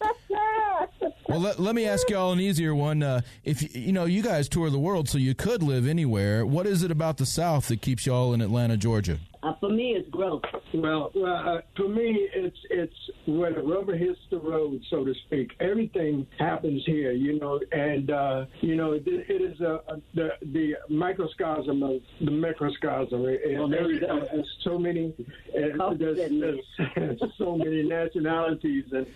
back. 1.30 1.38
Well, 1.40 1.48
let, 1.48 1.60
let 1.60 1.74
me 1.74 1.86
ask 1.86 2.08
y'all 2.10 2.32
an 2.32 2.40
easier 2.40 2.74
one. 2.74 3.02
Uh, 3.02 3.20
if 3.44 3.62
you, 3.62 3.68
you 3.72 3.92
know, 3.92 4.04
you 4.04 4.22
guys 4.22 4.48
tour 4.48 4.70
the 4.70 4.78
world, 4.78 5.08
so 5.08 5.18
you 5.18 5.34
could 5.34 5.62
live 5.62 5.86
anywhere. 5.86 6.44
What 6.44 6.66
is 6.66 6.82
it 6.82 6.90
about 6.90 7.16
the 7.16 7.26
South 7.26 7.68
that 7.68 7.80
keeps 7.82 8.06
y'all 8.06 8.32
in 8.32 8.40
Atlanta, 8.40 8.76
Georgia? 8.76 9.18
Uh, 9.42 9.54
for 9.58 9.70
me, 9.70 9.92
it's 9.96 10.08
growth. 10.10 10.42
Well, 10.74 11.10
well, 11.14 11.48
uh, 11.48 11.60
for 11.74 11.88
me, 11.88 12.28
it's 12.34 12.56
it's 12.68 12.94
where 13.26 13.52
the 13.52 13.62
rubber 13.62 13.96
hits 13.96 14.18
the 14.30 14.38
road, 14.38 14.82
so 14.90 15.02
to 15.04 15.14
speak. 15.26 15.52
Everything 15.60 16.26
happens 16.38 16.82
here, 16.84 17.12
you 17.12 17.40
know, 17.40 17.58
and 17.72 18.10
uh, 18.10 18.44
you 18.60 18.76
know 18.76 18.92
it, 18.92 19.04
it 19.06 19.40
is 19.40 19.58
a, 19.60 19.80
a, 19.88 20.00
the 20.14 20.28
the 20.42 20.74
microcosm 20.90 21.82
of 21.82 22.02
the 22.20 22.30
microcosm. 22.30 23.24
It, 23.26 23.58
Well, 23.58 23.68
there 23.68 23.90
you 23.90 24.00
go. 24.00 24.26
There's 24.30 24.58
so 24.62 24.78
many, 24.78 25.14
uh, 25.56 25.60
Oh, 25.80 25.94
there's, 25.94 26.18
there's 26.18 27.22
so 27.38 27.56
many 27.56 27.82
nationalities 27.82 28.84
and 28.92 29.06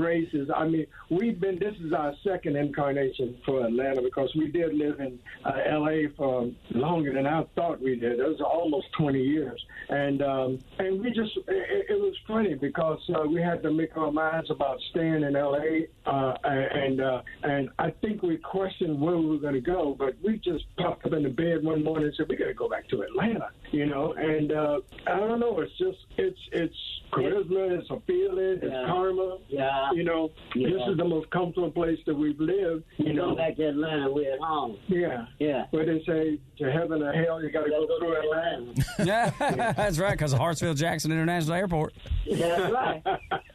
races. 0.00 0.48
I 0.54 0.66
mean, 0.66 0.86
we've 1.10 1.38
been. 1.38 1.58
This 1.64 1.80
is 1.82 1.94
our 1.94 2.12
second 2.22 2.56
incarnation 2.56 3.38
for 3.46 3.64
Atlanta 3.64 4.02
because 4.02 4.30
we 4.36 4.48
did 4.48 4.74
live 4.74 5.00
in 5.00 5.18
uh, 5.46 5.52
L.A. 5.70 6.08
for 6.14 6.50
longer 6.74 7.14
than 7.14 7.26
I 7.26 7.42
thought 7.54 7.80
we 7.80 7.96
did. 7.96 8.20
It 8.20 8.22
was 8.22 8.42
almost 8.44 8.88
20 8.98 9.18
years. 9.22 9.58
and 9.88 10.20
um, 10.20 10.58
and 10.78 11.00
we 11.00 11.08
just 11.08 11.30
it, 11.48 11.86
it 11.88 11.98
was 11.98 12.14
funny 12.28 12.52
because 12.54 12.98
uh, 13.16 13.22
we 13.26 13.40
had 13.40 13.62
to 13.62 13.70
make 13.72 13.96
our 13.96 14.12
minds 14.12 14.50
about 14.50 14.78
staying 14.90 15.22
in 15.22 15.36
L.A. 15.36 15.86
Uh, 16.04 16.34
and 16.44 17.00
uh, 17.00 17.22
and 17.44 17.70
I 17.78 17.92
think 18.02 18.22
we 18.22 18.36
questioned 18.36 19.00
where 19.00 19.16
we 19.16 19.24
were 19.26 19.38
going 19.38 19.54
to 19.54 19.60
go, 19.62 19.96
but 19.98 20.16
we 20.22 20.36
just 20.44 20.64
popped 20.76 21.06
up 21.06 21.14
in 21.14 21.22
the 21.22 21.30
bed 21.30 21.64
one 21.64 21.82
morning 21.82 22.08
and 22.08 22.14
said 22.14 22.26
we 22.28 22.36
got 22.36 22.46
to 22.48 22.52
go 22.54 22.68
back 22.68 22.86
to 22.90 23.00
Atlanta, 23.00 23.48
you 23.72 23.86
know. 23.86 24.12
And 24.18 24.52
uh, 24.52 24.80
I 25.06 25.16
don't 25.18 25.40
know, 25.40 25.60
it's 25.60 25.72
just 25.78 25.98
it's 26.18 26.38
it's 26.52 26.76
charisma, 27.10 27.78
it's 27.78 27.88
a 27.88 28.00
feeling, 28.06 28.58
it's 28.60 28.64
Yeah. 28.64 28.84
karma. 28.86 29.38
Yeah. 29.48 29.92
You 29.92 30.04
know, 30.04 30.30
Yeah. 30.54 30.68
this 30.68 30.82
is 30.90 30.96
the 30.98 31.04
most 31.04 31.30
comfortable 31.30 31.53
place 31.74 31.98
that 32.06 32.14
we've 32.14 32.38
lived. 32.40 32.84
You 32.98 33.06
You 33.06 33.12
know, 33.14 33.30
go 33.30 33.36
back 33.36 33.56
to 33.56 33.64
Atlanta, 33.68 34.10
we're 34.12 34.32
at 34.32 34.40
home. 34.40 34.76
yeah. 34.88 35.26
Yeah. 35.38 35.66
Where 35.70 35.84
they 35.86 36.02
say 36.06 36.38
to 36.58 36.70
heaven 36.72 37.02
or 37.02 37.12
hell, 37.12 37.42
you 37.42 37.50
got 37.50 37.64
to 37.64 37.70
go 37.70 37.86
Gotta 37.86 37.86
go 37.86 37.98
through 37.98 38.16
Atlanta. 38.22 38.70
Atlanta. 38.70 38.84
Yeah, 39.04 39.72
that's 39.76 39.98
right, 39.98 40.12
because 40.12 40.32
of 40.32 40.38
Hartsfield 40.38 40.76
Jackson 40.76 41.10
International 41.12 41.54
Airport. 41.56 41.94
That's 42.30 42.72
right. 42.72 43.02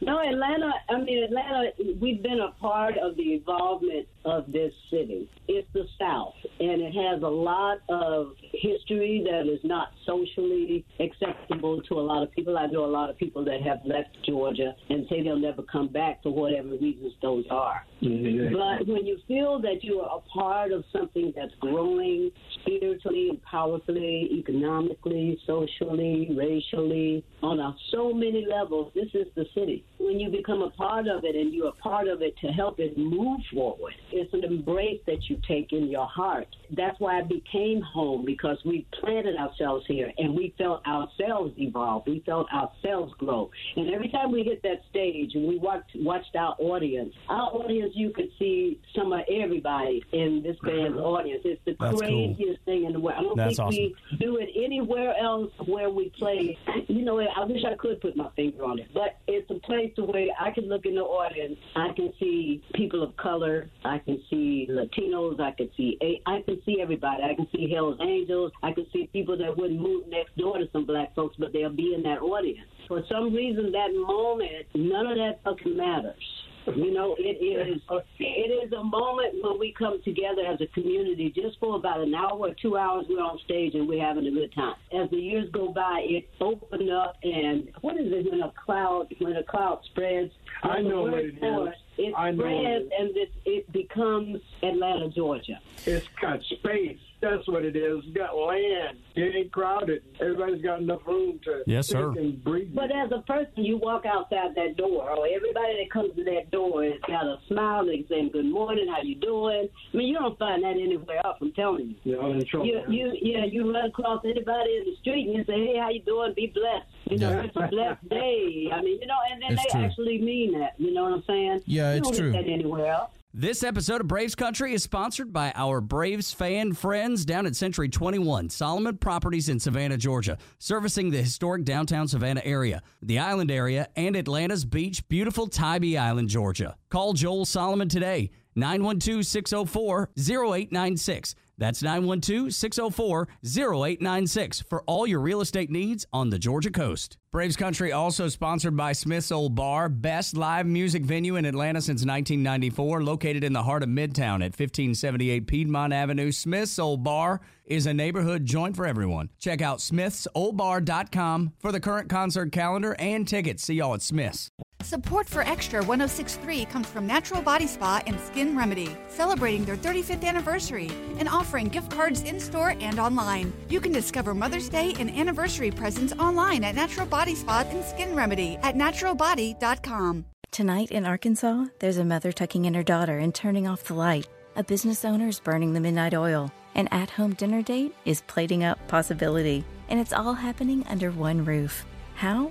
No, 0.00 0.18
Atlanta, 0.20 0.72
I 0.88 1.00
mean, 1.00 1.24
Atlanta, 1.24 1.70
we've 2.00 2.22
been 2.22 2.40
a 2.40 2.50
part 2.60 2.96
of 2.98 3.16
the 3.16 3.34
involvement 3.34 4.06
of 4.24 4.50
this 4.52 4.72
city. 4.90 5.28
It's 5.48 5.68
the 5.72 5.86
South, 5.98 6.34
and 6.60 6.82
it 6.82 6.92
has 6.92 7.22
a 7.22 7.26
lot 7.26 7.78
of 7.88 8.32
history 8.52 9.24
that 9.24 9.50
is 9.50 9.60
not 9.64 9.88
socially 10.06 10.84
acceptable 11.00 11.80
to 11.88 11.94
a 11.94 12.00
lot 12.00 12.22
of 12.22 12.30
people. 12.32 12.58
I 12.58 12.66
know 12.66 12.84
a 12.84 12.86
lot 12.86 13.08
of 13.08 13.16
people 13.16 13.44
that 13.46 13.62
have 13.62 13.78
left 13.86 14.10
Georgia 14.26 14.74
and 14.90 15.06
say 15.08 15.22
they'll 15.22 15.38
never 15.38 15.62
come 15.62 15.88
back 15.88 16.22
for 16.22 16.32
whatever 16.32 16.68
reasons 16.68 17.14
those 17.22 17.44
are. 17.50 17.86
Mm-hmm. 18.02 18.54
But 18.54 18.92
when 18.92 19.06
you 19.06 19.18
feel 19.26 19.58
that 19.62 19.82
you 19.82 20.00
are 20.00 20.18
a 20.18 20.38
part 20.38 20.70
of 20.72 20.84
something 20.92 21.32
that's 21.34 21.54
growing 21.60 22.30
spiritually 22.62 23.40
powerfully, 23.48 24.28
economically, 24.38 25.38
socially, 25.46 26.28
racially, 26.36 27.24
on 27.42 27.58
a, 27.60 27.74
so 27.90 28.12
many 28.12 28.46
levels, 28.48 28.92
this 28.94 29.08
is 29.14 29.26
the 29.34 29.44
city. 29.54 29.84
When 29.98 30.18
you 30.18 30.30
become 30.30 30.62
a 30.62 30.70
part 30.70 31.08
of 31.08 31.24
it 31.24 31.36
and 31.36 31.52
you're 31.52 31.68
a 31.68 31.72
part 31.72 32.08
of 32.08 32.22
it 32.22 32.36
to 32.38 32.48
help 32.48 32.78
it 32.78 32.96
move 32.96 33.40
forward, 33.52 33.94
it's 34.12 34.32
an 34.34 34.44
embrace 34.44 35.00
that 35.06 35.28
you 35.28 35.40
take 35.46 35.72
in 35.72 35.88
your 35.88 36.06
heart. 36.06 36.46
That's 36.76 36.98
why 37.00 37.18
I 37.18 37.22
became 37.22 37.80
home 37.80 38.24
because 38.24 38.58
we 38.64 38.86
planted 39.00 39.36
ourselves 39.36 39.84
here 39.88 40.12
and 40.18 40.34
we 40.34 40.54
felt 40.56 40.86
ourselves 40.86 41.54
evolve. 41.58 42.04
We 42.06 42.22
felt 42.26 42.46
ourselves 42.52 43.12
grow. 43.18 43.50
And 43.76 43.92
every 43.92 44.08
time 44.08 44.32
we 44.32 44.42
hit 44.42 44.62
that 44.62 44.82
stage 44.90 45.32
and 45.34 45.48
we 45.48 45.58
watched, 45.58 45.90
watched 45.96 46.36
our 46.36 46.54
audience, 46.58 47.12
our 47.28 47.50
audience, 47.50 47.92
you 47.94 48.10
could 48.10 48.28
see 48.38 48.80
some 48.94 49.12
of 49.12 49.20
everybody 49.28 50.02
in 50.12 50.42
this 50.42 50.56
band's 50.62 50.98
audience. 50.98 51.42
It's 51.44 51.60
the 51.64 51.76
That's 51.78 52.00
cool. 52.00 52.36
Craziest 52.50 52.64
thing 52.64 52.84
in 52.84 52.92
the 52.92 53.00
world. 53.00 53.18
I 53.18 53.22
don't 53.22 53.36
That's 53.36 53.56
think 53.56 53.70
we 53.70 53.96
do 54.18 54.36
it 54.36 54.48
anywhere 54.56 55.14
else 55.20 55.50
where 55.66 55.90
we 55.90 56.10
play. 56.18 56.58
You 56.88 57.02
know, 57.02 57.18
I 57.20 57.44
wish 57.44 57.62
I 57.64 57.74
could 57.76 58.00
put 58.00 58.16
my 58.16 58.28
finger 58.36 58.64
on 58.64 58.78
it, 58.78 58.88
but 58.92 59.18
it's 59.26 59.50
a 59.50 59.58
place 59.66 59.92
where 59.96 60.28
I 60.38 60.50
can 60.50 60.68
look 60.68 60.86
in 60.86 60.94
the 60.94 61.02
audience. 61.02 61.58
I 61.76 61.92
can 61.94 62.12
see 62.18 62.62
people 62.74 63.02
of 63.02 63.16
color. 63.16 63.68
I 63.84 63.98
can 63.98 64.20
see 64.30 64.68
Latinos. 64.70 65.40
I 65.40 65.52
can 65.52 65.70
see 65.76 65.98
I 66.26 66.42
can 66.42 66.60
see 66.64 66.80
everybody. 66.80 67.22
I 67.22 67.34
can 67.34 67.48
see 67.54 67.70
Hell's 67.72 67.98
Angels. 68.00 68.52
I 68.62 68.72
can 68.72 68.86
see 68.92 69.08
people 69.12 69.36
that 69.38 69.56
wouldn't 69.56 69.80
move 69.80 70.06
next 70.08 70.36
door 70.36 70.58
to 70.58 70.68
some 70.72 70.86
black 70.86 71.14
folks, 71.14 71.36
but 71.38 71.52
they'll 71.52 71.70
be 71.70 71.94
in 71.94 72.02
that 72.04 72.20
audience. 72.20 72.68
For 72.88 73.02
some 73.08 73.32
reason, 73.32 73.70
that 73.72 73.92
moment, 73.94 74.66
none 74.74 75.06
of 75.06 75.16
that 75.16 75.40
fucking 75.44 75.76
matters. 75.76 76.39
You 76.66 76.92
know, 76.92 77.16
it 77.18 77.22
is 77.22 77.80
it 78.18 78.24
is 78.66 78.72
a 78.72 78.84
moment 78.84 79.42
when 79.42 79.58
we 79.58 79.74
come 79.76 80.00
together 80.04 80.42
as 80.46 80.60
a 80.60 80.66
community 80.68 81.32
just 81.34 81.58
for 81.58 81.76
about 81.76 82.00
an 82.00 82.14
hour 82.14 82.38
or 82.38 82.54
two 82.60 82.76
hours. 82.76 83.06
We're 83.08 83.20
on 83.20 83.38
stage 83.44 83.74
and 83.74 83.88
we're 83.88 84.04
having 84.04 84.26
a 84.26 84.30
good 84.30 84.52
time. 84.54 84.74
As 84.92 85.08
the 85.10 85.16
years 85.16 85.48
go 85.52 85.72
by, 85.72 86.04
it 86.04 86.28
opens 86.40 86.90
up 86.90 87.16
and 87.22 87.70
what 87.80 87.96
is 87.96 88.12
it 88.12 88.30
when 88.30 88.42
a 88.42 88.52
cloud 88.64 89.14
when 89.18 89.36
a 89.36 89.42
cloud 89.42 89.80
spreads? 89.86 90.32
I 90.62 90.80
know 90.80 91.02
what 91.02 91.14
it 91.14 91.34
is. 91.34 91.74
It 91.98 92.14
I 92.16 92.32
spreads 92.32 92.56
it 92.64 92.92
and 92.98 93.16
it, 93.16 93.32
it 93.44 93.72
becomes 93.72 94.40
Atlanta, 94.62 95.08
Georgia. 95.08 95.58
It's 95.86 96.06
got 96.20 96.42
space. 96.42 96.98
That's 97.20 97.46
what 97.48 97.64
it 97.64 97.76
is. 97.76 98.02
It's 98.06 98.16
got 98.16 98.34
land. 98.36 98.98
It 99.14 99.34
ain't 99.36 99.52
crowded. 99.52 100.02
Everybody's 100.20 100.62
got 100.62 100.80
enough 100.80 101.00
room 101.06 101.38
to 101.44 101.62
Yes, 101.66 101.88
sir. 101.88 102.10
and 102.12 102.42
breathe. 102.42 102.70
But 102.74 102.90
as 102.90 103.10
a 103.12 103.20
person, 103.22 103.64
you 103.64 103.76
walk 103.76 104.06
outside 104.06 104.54
that 104.56 104.76
door, 104.76 105.10
or 105.10 105.26
everybody 105.26 105.76
that 105.84 105.90
comes 105.92 106.14
to 106.16 106.24
that 106.24 106.50
door 106.50 106.82
has 106.84 106.94
got 107.06 107.26
a 107.26 107.36
smile. 107.48 107.84
They 107.84 108.04
saying 108.08 108.30
good 108.32 108.46
morning, 108.46 108.86
how 108.88 109.02
you 109.02 109.16
doing? 109.16 109.68
I 109.92 109.96
mean, 109.96 110.08
you 110.08 110.14
don't 110.18 110.38
find 110.38 110.62
that 110.62 110.70
anywhere 110.76 111.20
else. 111.24 111.36
I'm 111.42 111.52
telling 111.52 111.88
you. 112.04 112.12
you 112.12 112.16
know, 112.20 112.32
in 112.32 112.44
trouble. 112.46 112.66
You, 112.66 112.80
you, 112.88 113.12
yeah, 113.20 113.44
you 113.44 113.70
run 113.70 113.86
across 113.86 114.24
anybody 114.24 114.76
in 114.78 114.84
the 114.86 114.96
street 115.00 115.26
and 115.28 115.36
you 115.36 115.44
say, 115.44 115.66
"Hey, 115.66 115.78
how 115.78 115.90
you 115.90 116.00
doing? 116.02 116.32
Be 116.34 116.46
blessed." 116.54 116.86
You 117.10 117.18
know, 117.18 117.30
Yeah. 117.30 117.42
it's 117.42 117.56
a 117.56 117.66
blessed 117.68 118.08
day. 118.08 118.70
I 118.72 118.80
mean, 118.82 118.98
you 119.00 119.06
know, 119.06 119.18
and 119.30 119.42
then 119.42 119.52
It's 119.52 119.62
they 119.64 119.70
true. 119.78 119.80
actually 119.84 120.18
mean 120.22 120.58
that. 120.58 120.74
You 120.78 120.94
know 120.94 121.02
what 121.04 121.12
I'm 121.12 121.24
saying? 121.26 121.62
Yeah, 121.66 121.92
you 121.92 121.98
it's 121.98 122.08
don't 122.08 122.16
true. 122.18 122.32
Get 122.32 122.44
that 122.46 122.50
anywhere 122.50 122.86
else. 122.86 123.10
This 123.32 123.62
episode 123.62 124.00
of 124.00 124.08
Braves 124.08 124.34
Country 124.34 124.74
is 124.74 124.82
sponsored 124.82 125.32
by 125.32 125.52
our 125.54 125.80
Braves 125.80 126.32
fan 126.32 126.72
friends 126.72 127.24
down 127.24 127.46
at 127.46 127.54
Century 127.54 127.88
21, 127.88 128.50
Solomon 128.50 128.96
Properties 128.96 129.48
in 129.48 129.60
Savannah, 129.60 129.96
Georgia, 129.96 130.36
servicing 130.58 131.10
the 131.10 131.22
historic 131.22 131.62
downtown 131.62 132.08
Savannah 132.08 132.42
area, 132.44 132.82
the 133.02 133.20
island 133.20 133.52
area, 133.52 133.86
and 133.94 134.16
Atlanta's 134.16 134.64
beach, 134.64 135.06
beautiful 135.08 135.46
Tybee 135.46 135.96
Island, 135.96 136.28
Georgia. 136.28 136.76
Call 136.88 137.12
Joel 137.12 137.44
Solomon 137.44 137.88
today, 137.88 138.32
912 138.56 139.24
604 139.24 140.10
0896. 140.18 141.36
That's 141.56 141.84
912 141.84 142.52
604 142.52 143.28
0896 143.44 144.62
for 144.62 144.82
all 144.88 145.06
your 145.06 145.20
real 145.20 145.40
estate 145.40 145.70
needs 145.70 146.04
on 146.12 146.30
the 146.30 146.38
Georgia 146.40 146.72
coast. 146.72 147.16
Braves 147.32 147.54
Country 147.54 147.92
also 147.92 148.26
sponsored 148.26 148.76
by 148.76 148.90
Smith's 148.90 149.30
Old 149.30 149.54
Bar, 149.54 149.88
best 149.88 150.36
live 150.36 150.66
music 150.66 151.04
venue 151.04 151.36
in 151.36 151.44
Atlanta 151.44 151.80
since 151.80 152.00
1994, 152.00 153.04
located 153.04 153.44
in 153.44 153.52
the 153.52 153.62
heart 153.62 153.84
of 153.84 153.88
Midtown 153.88 154.42
at 154.42 154.58
1578 154.58 155.46
Piedmont 155.46 155.92
Avenue. 155.92 156.32
Smith's 156.32 156.76
Old 156.76 157.04
Bar 157.04 157.40
is 157.66 157.86
a 157.86 157.94
neighborhood 157.94 158.44
joint 158.44 158.74
for 158.74 158.84
everyone. 158.84 159.30
Check 159.38 159.62
out 159.62 159.78
smithsoldbar.com 159.78 161.52
for 161.60 161.70
the 161.70 161.78
current 161.78 162.10
concert 162.10 162.50
calendar 162.50 162.96
and 162.98 163.28
tickets. 163.28 163.62
See 163.62 163.74
y'all 163.74 163.94
at 163.94 164.02
Smith's. 164.02 164.50
Support 164.82 165.28
for 165.28 165.42
Extra 165.42 165.80
1063 165.84 166.64
comes 166.64 166.86
from 166.86 167.06
Natural 167.06 167.42
Body 167.42 167.66
Spa 167.66 168.00
and 168.06 168.18
Skin 168.18 168.56
Remedy, 168.56 168.96
celebrating 169.08 169.64
their 169.64 169.76
35th 169.76 170.24
anniversary 170.24 170.90
and 171.18 171.28
offering 171.28 171.68
gift 171.68 171.90
cards 171.90 172.22
in 172.22 172.40
store 172.40 172.74
and 172.80 172.98
online. 172.98 173.52
You 173.68 173.80
can 173.80 173.92
discover 173.92 174.34
Mother's 174.34 174.70
Day 174.70 174.94
and 174.98 175.10
anniversary 175.10 175.70
presents 175.70 176.14
online 176.14 176.64
at 176.64 176.74
Natural 176.74 177.06
Body 177.06 177.34
Spa 177.34 177.64
and 177.68 177.84
Skin 177.84 178.16
Remedy 178.16 178.56
at 178.62 178.74
naturalbody.com. 178.74 180.24
Tonight 180.50 180.90
in 180.90 181.04
Arkansas, 181.04 181.66
there's 181.78 181.98
a 181.98 182.04
mother 182.04 182.32
tucking 182.32 182.64
in 182.64 182.74
her 182.74 182.82
daughter 182.82 183.18
and 183.18 183.34
turning 183.34 183.68
off 183.68 183.84
the 183.84 183.94
light. 183.94 184.28
A 184.56 184.64
business 184.64 185.04
owner 185.04 185.28
is 185.28 185.40
burning 185.40 185.74
the 185.74 185.80
midnight 185.80 186.14
oil. 186.14 186.50
An 186.74 186.88
at 186.88 187.10
home 187.10 187.34
dinner 187.34 187.62
date 187.62 187.94
is 188.04 188.22
plating 188.22 188.64
up 188.64 188.78
possibility. 188.88 189.64
And 189.88 190.00
it's 190.00 190.12
all 190.12 190.34
happening 190.34 190.86
under 190.88 191.10
one 191.10 191.44
roof. 191.44 191.84
How? 192.14 192.50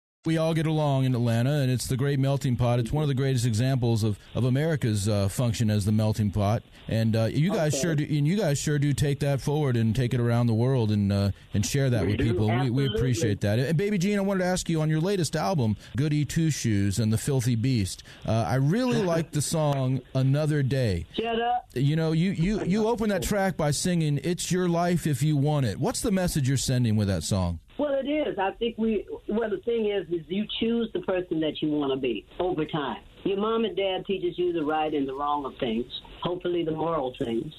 We 0.23 0.37
all 0.37 0.53
get 0.53 0.67
along 0.67 1.05
in 1.05 1.15
Atlanta, 1.15 1.49
and 1.49 1.71
it's 1.71 1.87
the 1.87 1.97
great 1.97 2.19
melting 2.19 2.55
pot. 2.55 2.77
It's 2.77 2.91
one 2.91 3.01
of 3.01 3.07
the 3.07 3.15
greatest 3.15 3.43
examples 3.43 4.03
of, 4.03 4.19
of 4.35 4.43
America's 4.43 5.09
uh, 5.09 5.27
function 5.29 5.71
as 5.71 5.83
the 5.83 5.91
melting 5.91 6.29
pot. 6.29 6.61
And 6.87 7.15
uh, 7.15 7.23
you 7.23 7.51
guys 7.51 7.75
sure 7.75 7.95
do, 7.95 8.03
and 8.03 8.27
you 8.27 8.37
guys 8.37 8.59
sure 8.59 8.77
do 8.77 8.93
take 8.93 9.21
that 9.21 9.41
forward 9.41 9.75
and 9.75 9.95
take 9.95 10.13
it 10.13 10.19
around 10.19 10.45
the 10.45 10.53
world 10.53 10.91
and 10.91 11.11
uh, 11.11 11.31
and 11.55 11.65
share 11.65 11.89
that 11.89 12.05
with 12.05 12.17
do. 12.17 12.23
people. 12.23 12.55
We, 12.59 12.69
we 12.69 12.85
appreciate 12.85 13.41
that. 13.41 13.57
And 13.57 13.75
Baby 13.75 13.97
Jean, 13.97 14.19
I 14.19 14.21
wanted 14.21 14.41
to 14.41 14.45
ask 14.45 14.69
you 14.69 14.79
on 14.81 14.91
your 14.91 15.01
latest 15.01 15.35
album, 15.35 15.75
Goody 15.97 16.23
Two 16.23 16.51
Shoes 16.51 16.99
and 16.99 17.11
the 17.11 17.17
Filthy 17.17 17.55
Beast. 17.55 18.03
Uh, 18.23 18.45
I 18.47 18.55
really 18.55 19.01
like 19.01 19.31
the 19.31 19.41
song 19.41 20.01
Another 20.13 20.61
Day. 20.61 21.07
Shut 21.15 21.41
up. 21.41 21.67
You 21.73 21.95
know, 21.95 22.11
you, 22.11 22.29
you, 22.29 22.63
you 22.63 22.87
open 22.87 23.09
that 23.09 23.23
track 23.23 23.57
by 23.57 23.71
singing 23.71 24.19
"It's 24.23 24.51
Your 24.51 24.69
Life 24.69 25.07
If 25.07 25.23
You 25.23 25.35
Want 25.35 25.65
It." 25.65 25.79
What's 25.79 26.01
the 26.01 26.11
message 26.11 26.47
you're 26.47 26.57
sending 26.57 26.95
with 26.95 27.07
that 27.07 27.23
song? 27.23 27.59
Well, 27.81 27.95
it 27.95 28.07
is. 28.07 28.37
I 28.37 28.51
think 28.59 28.77
we. 28.77 29.07
Well, 29.27 29.49
the 29.49 29.57
thing 29.65 29.89
is, 29.89 30.05
is 30.13 30.23
you 30.27 30.45
choose 30.59 30.87
the 30.93 30.99
person 30.99 31.39
that 31.39 31.63
you 31.63 31.69
want 31.71 31.91
to 31.91 31.99
be 31.99 32.27
over 32.39 32.63
time. 32.63 33.01
Your 33.23 33.37
mom 33.37 33.65
and 33.65 33.75
dad 33.75 34.05
teaches 34.05 34.37
you 34.37 34.53
the 34.53 34.63
right 34.63 34.93
and 34.93 35.09
the 35.09 35.15
wrong 35.15 35.45
of 35.45 35.53
things. 35.59 35.87
Hopefully, 36.21 36.63
the 36.63 36.73
moral 36.73 37.15
things. 37.17 37.51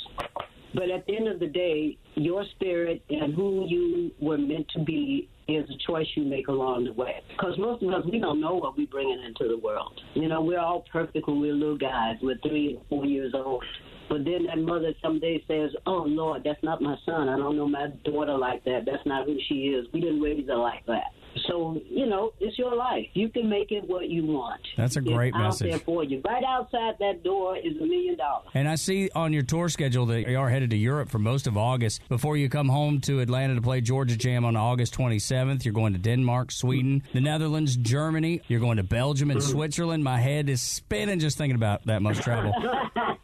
But 0.74 0.90
at 0.90 1.04
the 1.06 1.16
end 1.16 1.26
of 1.26 1.40
the 1.40 1.48
day, 1.48 1.98
your 2.14 2.44
spirit 2.54 3.02
and 3.10 3.34
who 3.34 3.66
you 3.66 4.12
were 4.20 4.38
meant 4.38 4.68
to 4.76 4.84
be 4.84 5.28
is 5.48 5.68
a 5.68 5.90
choice 5.90 6.06
you 6.14 6.22
make 6.22 6.46
along 6.46 6.84
the 6.84 6.92
way. 6.92 7.16
Because 7.30 7.58
most 7.58 7.82
of 7.82 7.92
us, 7.92 8.04
we 8.10 8.20
don't 8.20 8.40
know 8.40 8.54
what 8.54 8.78
we're 8.78 8.86
bringing 8.86 9.20
into 9.26 9.48
the 9.48 9.58
world. 9.58 10.00
You 10.14 10.28
know, 10.28 10.40
we're 10.40 10.60
all 10.60 10.84
perfect 10.92 11.26
when 11.26 11.40
we're 11.40 11.52
little 11.52 11.76
guys. 11.76 12.14
We're 12.22 12.38
three 12.46 12.76
and 12.76 12.86
four 12.88 13.06
years 13.06 13.34
old. 13.34 13.64
But 14.08 14.24
then 14.24 14.46
that 14.46 14.58
mother 14.58 14.92
someday 15.02 15.42
says, 15.48 15.70
"Oh 15.86 16.04
Lord, 16.06 16.42
that's 16.44 16.62
not 16.62 16.82
my 16.82 16.96
son. 17.04 17.28
I 17.28 17.36
don't 17.36 17.56
know 17.56 17.68
my 17.68 17.88
daughter 18.04 18.36
like 18.36 18.64
that. 18.64 18.84
That's 18.84 19.04
not 19.06 19.26
who 19.26 19.38
she 19.48 19.68
is. 19.68 19.86
We 19.92 20.00
didn't 20.00 20.20
raise 20.20 20.46
her 20.48 20.56
like 20.56 20.84
that." 20.86 21.12
So 21.46 21.80
you 21.88 22.06
know, 22.06 22.32
it's 22.40 22.58
your 22.58 22.74
life. 22.74 23.06
You 23.14 23.28
can 23.28 23.48
make 23.48 23.72
it 23.72 23.88
what 23.88 24.08
you 24.08 24.24
want. 24.24 24.60
That's 24.76 24.96
a 24.96 25.00
great 25.00 25.28
it's 25.28 25.38
message. 25.38 25.66
Out 25.68 25.70
there 25.70 25.78
for 25.80 26.04
you. 26.04 26.20
Right 26.24 26.44
outside 26.44 26.94
that 27.00 27.22
door 27.22 27.56
is 27.56 27.76
a 27.76 27.84
million 27.84 28.16
dollars. 28.16 28.48
And 28.54 28.68
I 28.68 28.74
see 28.74 29.10
on 29.14 29.32
your 29.32 29.42
tour 29.42 29.68
schedule 29.68 30.06
that 30.06 30.28
you 30.28 30.38
are 30.38 30.48
headed 30.48 30.70
to 30.70 30.76
Europe 30.76 31.08
for 31.08 31.18
most 31.18 31.46
of 31.46 31.56
August. 31.56 32.06
Before 32.08 32.36
you 32.36 32.48
come 32.48 32.68
home 32.68 33.00
to 33.02 33.20
Atlanta 33.20 33.54
to 33.54 33.62
play 33.62 33.80
Georgia 33.80 34.16
Jam 34.16 34.44
on 34.44 34.56
August 34.56 34.94
27th, 34.94 35.64
you're 35.64 35.74
going 35.74 35.92
to 35.94 35.98
Denmark, 35.98 36.52
Sweden, 36.52 37.02
the 37.12 37.20
Netherlands, 37.20 37.76
Germany. 37.76 38.42
You're 38.48 38.60
going 38.60 38.76
to 38.76 38.82
Belgium 38.82 39.30
and 39.30 39.40
mm. 39.40 39.50
Switzerland. 39.50 40.04
My 40.04 40.18
head 40.18 40.48
is 40.48 40.60
spinning 40.60 41.18
just 41.18 41.38
thinking 41.38 41.56
about 41.56 41.86
that 41.86 42.02
much 42.02 42.18
travel. 42.18 42.52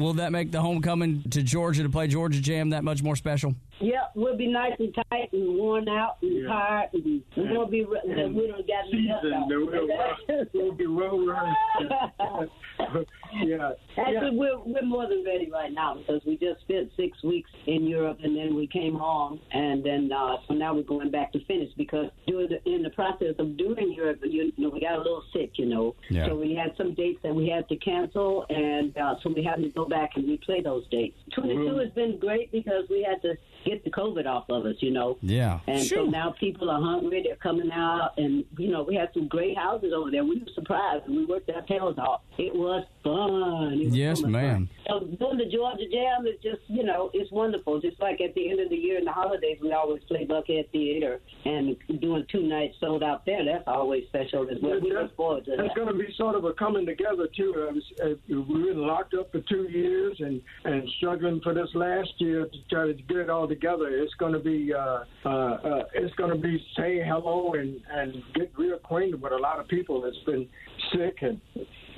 Will 0.00 0.14
that 0.14 0.32
make 0.32 0.50
the 0.50 0.62
homecoming 0.62 1.22
to 1.28 1.42
Georgia 1.42 1.82
to 1.82 1.90
play 1.90 2.06
Georgia 2.06 2.40
Jam 2.40 2.70
that 2.70 2.82
much 2.82 3.02
more 3.02 3.16
special? 3.16 3.54
Yeah, 3.80 4.04
we'll 4.14 4.36
be 4.36 4.46
nice 4.46 4.72
and 4.78 4.94
tight 4.94 5.32
and 5.32 5.56
worn 5.56 5.88
out 5.88 6.16
and 6.22 6.42
Yeah. 6.42 6.48
tired, 6.48 6.90
and 6.92 7.04
we 7.04 7.22
won't 7.56 7.70
be. 7.70 7.84
re- 7.84 8.00
And 8.04 8.34
we 8.34 8.46
don't 8.46 8.66
got 8.66 8.84
any 8.92 9.08
seasoned, 9.08 9.46
we'll, 9.48 10.46
we'll 10.52 10.72
be 10.72 10.86
well 10.86 11.18
rehearsed. 11.18 12.52
yeah. 13.44 13.72
Actually, 13.96 14.36
we're 14.36 14.58
we're 14.58 14.82
more 14.82 15.06
than 15.08 15.24
ready 15.24 15.48
right 15.50 15.72
now 15.72 15.94
because 15.94 16.20
we 16.26 16.36
just 16.36 16.60
spent 16.62 16.90
six 16.96 17.22
weeks 17.22 17.50
in 17.66 17.86
Europe 17.86 18.18
and 18.22 18.36
then 18.36 18.54
we 18.54 18.66
came 18.66 18.94
home 18.94 19.40
and 19.52 19.84
then 19.84 20.10
uh, 20.12 20.36
so 20.48 20.54
now 20.54 20.74
we're 20.74 20.82
going 20.82 21.10
back 21.10 21.32
to 21.32 21.44
finish 21.44 21.68
because 21.76 22.10
during 22.26 22.48
the, 22.48 22.62
in 22.70 22.82
the 22.82 22.90
process 22.90 23.34
of 23.38 23.56
doing 23.56 23.92
Europe, 23.96 24.18
you 24.24 24.52
know, 24.58 24.68
we 24.70 24.80
got 24.80 24.94
a 24.96 24.98
little 24.98 25.22
sick, 25.32 25.52
you 25.54 25.66
know, 25.66 25.94
Yeah. 26.10 26.26
so 26.28 26.34
we 26.36 26.54
had 26.54 26.76
some 26.76 26.94
dates 26.94 27.20
that 27.22 27.34
we 27.34 27.48
had 27.48 27.68
to 27.68 27.76
cancel 27.76 28.46
and 28.48 28.96
uh, 28.96 29.14
so 29.22 29.30
we 29.34 29.42
had 29.44 29.56
to 29.62 29.68
go 29.70 29.84
back 29.86 30.10
and 30.16 30.24
replay 30.26 30.62
those 30.62 30.86
dates. 30.90 31.16
22 31.34 31.76
has 31.78 31.90
been 31.90 32.18
great 32.18 32.50
because 32.52 32.84
we 32.90 33.02
had 33.08 33.20
to 33.22 33.34
get 33.70 33.84
the 33.84 33.90
COVID 33.90 34.26
off 34.26 34.44
of 34.50 34.66
us, 34.66 34.76
you 34.80 34.90
know. 34.90 35.18
Yeah. 35.22 35.60
And 35.66 35.82
so 35.84 36.04
now 36.04 36.34
people 36.38 36.70
are 36.70 36.80
hungry. 36.80 37.22
They're 37.24 37.36
coming 37.36 37.70
out, 37.72 38.12
and 38.16 38.44
you 38.58 38.70
know 38.70 38.82
we 38.82 38.94
had 38.94 39.10
some 39.14 39.28
great 39.28 39.56
houses 39.56 39.92
over 39.94 40.10
there. 40.10 40.24
We 40.24 40.40
were 40.40 40.52
surprised. 40.54 41.08
We 41.08 41.24
worked 41.24 41.50
our 41.50 41.62
tails 41.62 41.98
off. 41.98 42.22
It 42.38 42.54
was 42.54 42.84
fun. 43.02 43.74
It 43.80 43.86
was 43.86 43.96
Yes, 43.96 44.20
so 44.20 44.26
ma'am. 44.28 44.68
fun. 44.68 44.70
So 44.88 45.00
doing 45.16 45.38
the 45.38 45.46
Georgia 45.46 45.84
Jam 45.90 46.26
is 46.26 46.34
just 46.42 46.60
you 46.68 46.84
know 46.84 47.10
it's 47.14 47.30
wonderful. 47.30 47.80
Just 47.80 48.00
like 48.00 48.20
at 48.20 48.34
the 48.34 48.50
end 48.50 48.60
of 48.60 48.70
the 48.70 48.76
year 48.76 48.98
and 48.98 49.06
the 49.06 49.12
holidays, 49.12 49.58
we 49.62 49.72
always 49.72 50.02
play 50.04 50.26
Buckhead 50.26 50.70
Theater 50.70 51.20
and 51.44 51.76
doing 52.00 52.24
two 52.30 52.42
nights 52.42 52.76
sold 52.80 53.02
out 53.02 53.24
there. 53.26 53.44
That's 53.44 53.64
always 53.66 54.04
special 54.08 54.48
as 54.50 54.58
well. 54.62 54.80
We 54.80 54.92
look 54.92 55.14
forward 55.16 55.44
to 55.46 55.52
That's 55.56 55.68
that. 55.68 55.76
going 55.76 55.88
to 55.88 55.94
be 55.94 56.12
sort 56.16 56.34
of 56.34 56.44
a 56.44 56.52
coming 56.54 56.86
together 56.86 57.28
too. 57.36 57.54
I 57.68 57.72
was, 57.72 57.82
uh, 58.02 58.08
we've 58.28 58.66
been 58.66 58.86
locked 58.86 59.14
up 59.14 59.30
for 59.32 59.40
two 59.40 59.68
years 59.70 60.16
and 60.20 60.40
and 60.64 60.88
struggling 60.98 61.40
for 61.42 61.54
this 61.54 61.68
last 61.74 62.10
year 62.18 62.46
to 62.46 62.58
try 62.70 62.86
to 62.86 62.94
get 62.94 63.16
it 63.18 63.30
all 63.30 63.46
together. 63.48 63.88
It's 63.88 64.14
going 64.14 64.32
to 64.32 64.38
be 64.40 64.72
uh, 64.74 65.04
uh, 65.24 65.28
uh, 65.28 65.82
it's 65.94 66.14
going 66.16 66.30
to 66.30 66.38
be 66.38 66.58
say 66.76 67.00
hello 67.04 67.54
and 67.54 67.80
and 67.90 68.22
get 68.34 68.52
reacquainted 68.54 69.20
with 69.20 69.32
a 69.32 69.36
lot 69.38 69.58
of 69.60 69.68
people 69.68 70.00
that's 70.02 70.16
been 70.26 70.48
sick 70.92 71.18
and 71.22 71.40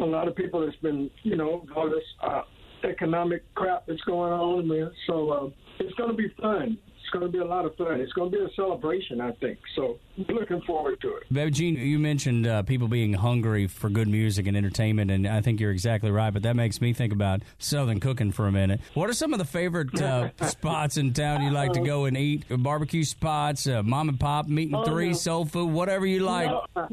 a 0.00 0.04
lot 0.04 0.28
of 0.28 0.34
people 0.36 0.64
that's 0.64 0.76
been 0.78 1.10
you 1.22 1.36
know 1.36 1.64
all 1.76 1.88
this 1.90 2.04
uh, 2.22 2.42
economic 2.84 3.42
crap 3.54 3.86
that's 3.86 4.00
going 4.02 4.32
on 4.32 4.68
there. 4.68 4.90
So 5.06 5.30
uh, 5.30 5.48
it's 5.80 5.94
going 5.94 6.10
to 6.10 6.16
be 6.16 6.28
fun. 6.40 6.78
It's 7.00 7.10
going 7.20 7.26
to 7.26 7.32
be 7.32 7.38
a 7.38 7.44
lot 7.44 7.66
of 7.66 7.76
fun. 7.76 8.00
It's 8.00 8.12
going 8.14 8.30
to 8.30 8.38
be 8.38 8.42
a 8.42 8.48
celebration, 8.56 9.20
I 9.20 9.32
think. 9.32 9.58
So 9.76 9.98
looking 10.16 10.62
forward 10.62 10.98
to 11.02 11.08
it. 11.16 11.24
Baby 11.32 11.50
Jean, 11.50 11.76
you 11.76 11.98
mentioned 11.98 12.46
uh, 12.46 12.62
people 12.62 12.88
being 12.88 13.12
hungry 13.12 13.66
for 13.66 13.90
good 13.90 14.08
music 14.08 14.46
and 14.46 14.56
entertainment, 14.56 15.10
and 15.10 15.26
I 15.28 15.42
think 15.42 15.60
you're 15.60 15.72
exactly 15.72 16.10
right. 16.10 16.32
But 16.32 16.42
that 16.44 16.56
makes 16.56 16.80
me 16.80 16.92
think 16.94 17.12
about 17.12 17.42
Southern 17.58 18.00
cooking 18.00 18.32
for 18.32 18.46
a 18.46 18.52
minute. 18.52 18.80
What 18.94 19.10
are 19.10 19.14
some 19.14 19.32
of 19.34 19.38
the 19.38 19.44
favorite 19.44 20.00
uh, 20.00 20.30
spots 20.46 20.96
in 20.96 21.12
town 21.12 21.42
you 21.42 21.50
like 21.50 21.72
to 21.72 21.80
go 21.80 22.06
and 22.06 22.16
eat? 22.16 22.44
Barbecue 22.48 23.04
spots, 23.04 23.66
uh, 23.66 23.82
mom 23.82 24.08
and 24.08 24.18
pop, 24.18 24.46
meat 24.48 24.68
and 24.68 24.76
Oh, 24.76 24.84
three, 24.84 25.08
no. 25.08 25.12
soul 25.12 25.44
food, 25.44 25.70
whatever 25.70 26.06
you 26.06 26.20
like. 26.20 26.48
No, 26.48 26.88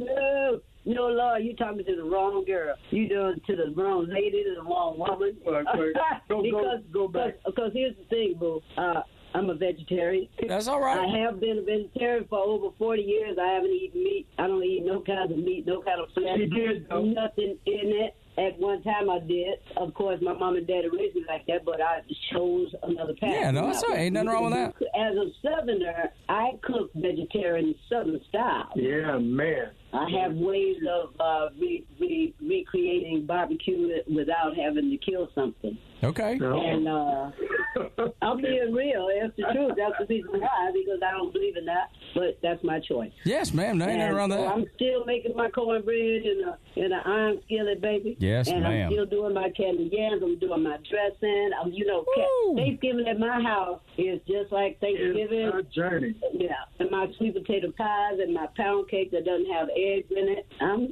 no, 0.90 1.08
Lord, 1.08 1.44
you 1.44 1.56
talking 1.56 1.86
to 1.86 1.96
the 1.96 2.04
wrong 2.04 2.44
girl. 2.46 2.76
You 2.90 3.08
doing 3.08 3.40
to 3.48 3.56
the 3.56 3.74
wrong 3.76 4.08
lady, 4.10 4.44
to 4.44 4.56
the 4.56 4.64
wrong 4.64 4.98
woman. 4.98 5.38
Right, 5.46 5.66
right. 5.66 6.22
Go- 6.30 6.38
go- 6.38 6.42
because, 6.42 6.80
go 6.92 7.08
back. 7.08 7.36
Because, 7.46 7.54
because 7.56 7.72
here's 7.74 7.96
the 7.98 8.04
thing, 8.06 8.36
boo. 8.40 8.62
Uh, 8.78 9.02
I'm 9.34 9.50
a 9.50 9.54
vegetarian. 9.56 10.28
That's 10.48 10.68
all 10.68 10.82
right. 10.82 10.98
I 10.98 11.20
have 11.20 11.40
been 11.40 11.60
a 11.60 11.62
vegetarian 11.62 12.26
for 12.30 12.40
over 12.40 12.70
40 12.80 13.02
years. 13.04 13.38
I 13.40 13.48
haven't 13.54 13.72
eaten 13.72 14.04
meat. 14.04 14.28
I 14.40 14.48
don't 14.48 14.64
eat 14.64 14.84
no 14.84 15.02
kind 15.02 15.32
of 15.32 15.38
meat, 15.38 15.68
no 15.68 15.82
kind 15.84 16.02
of 16.02 16.10
flesh. 16.16 16.38
She 16.38 16.48
did, 16.48 16.88
though. 16.90 17.04
Nothing 17.04 17.58
in 17.66 17.94
it. 18.06 18.16
At 18.38 18.58
one 18.58 18.82
time 18.84 19.10
I 19.10 19.20
did. 19.20 19.60
Of 19.76 19.94
course, 19.94 20.20
my 20.22 20.32
mom 20.34 20.56
and 20.56 20.66
dad 20.66 20.86
raised 20.94 21.14
me 21.14 21.26
like 21.28 21.46
that, 21.48 21.66
but 21.66 21.82
I 21.82 22.00
chose 22.32 22.74
another 22.84 23.14
path. 23.20 23.30
Yeah, 23.32 23.52
no, 23.52 23.68
that's 23.68 23.84
all 23.84 23.90
right. 23.90 24.00
Ain't 24.00 24.14
nothing 24.14 24.30
wrong 24.30 24.46
with 24.46 24.54
that. 24.54 24.74
As 24.98 25.14
a 25.18 25.26
Southerner, 25.44 26.10
I 26.30 26.52
cook 26.64 26.90
vegetarian 26.96 27.76
Southern 27.90 28.22
style. 28.30 28.70
Yeah, 28.76 29.18
man. 29.18 29.72
I 29.92 30.08
have 30.22 30.36
ways 30.36 30.78
of 30.88 31.10
uh, 31.20 31.50
re- 31.60 31.84
re- 32.00 32.34
recreating 32.42 33.26
barbecue 33.26 33.90
without 34.14 34.56
having 34.56 34.90
to 34.92 34.98
kill 34.98 35.30
something. 35.34 35.78
Okay. 36.04 36.40
And 36.42 36.88
uh, 36.88 37.32
I'm 38.22 38.42
being 38.42 38.74
real. 38.74 39.08
That's 39.22 39.36
the 39.36 39.44
truth. 39.54 39.74
That's 39.78 39.94
the 40.00 40.06
reason 40.08 40.32
why, 40.40 40.72
because 40.74 41.00
I 41.06 41.12
don't 41.12 41.32
believe 41.34 41.58
in 41.58 41.66
that. 41.66 41.90
But 42.16 42.40
that's 42.42 42.64
my 42.64 42.80
choice. 42.80 43.12
Yes, 43.26 43.54
ma'am. 43.54 43.78
No, 43.78 43.86
ain't 43.86 43.98
nothing 44.00 44.02
And 44.10 44.16
wrong 44.18 44.30
with 44.30 44.40
so 44.40 44.44
that. 44.44 44.54
I'm 44.54 44.66
still 44.76 45.06
making 45.06 45.36
my 45.36 45.50
cornbread 45.50 46.24
in 46.26 46.42
a 46.48 46.58
in 46.80 46.92
an 46.92 47.00
iron 47.06 47.40
skillet, 47.46 47.82
baby. 47.82 48.16
Yes, 48.20 48.48
and 48.48 48.64
ma'am. 48.64 48.88
I'm 48.88 48.94
still 48.94 49.06
doing 49.06 49.34
my 49.34 49.50
candy 49.52 49.90
yams. 49.92 50.22
I'm 50.24 50.40
doing 50.40 50.64
my 50.64 50.78
dressing. 50.90 51.52
I'm, 51.62 51.72
you 51.72 51.86
know, 51.86 52.06
Woo. 52.48 52.56
Thanksgiving 52.56 53.08
at 53.08 53.20
my 53.20 53.42
house 53.42 53.82
is 53.98 54.20
just 54.28 54.52
like 54.52 54.80
Thanksgiving. 54.80 55.52
It's 55.54 55.68
a 55.70 55.74
journey. 55.74 56.16
Yeah, 56.34 56.54
and 56.80 56.90
my 56.90 57.08
sweet 57.18 57.36
potato 57.36 57.72
pies 57.78 58.20
and 58.20 58.34
my 58.34 58.48
pound 58.58 58.90
cake 58.90 59.12
that 59.12 59.26
doesn't 59.26 59.52
have 59.52 59.68
eggs 59.76 60.08
in 60.12 60.30
it. 60.30 60.48
I'm 60.62 60.92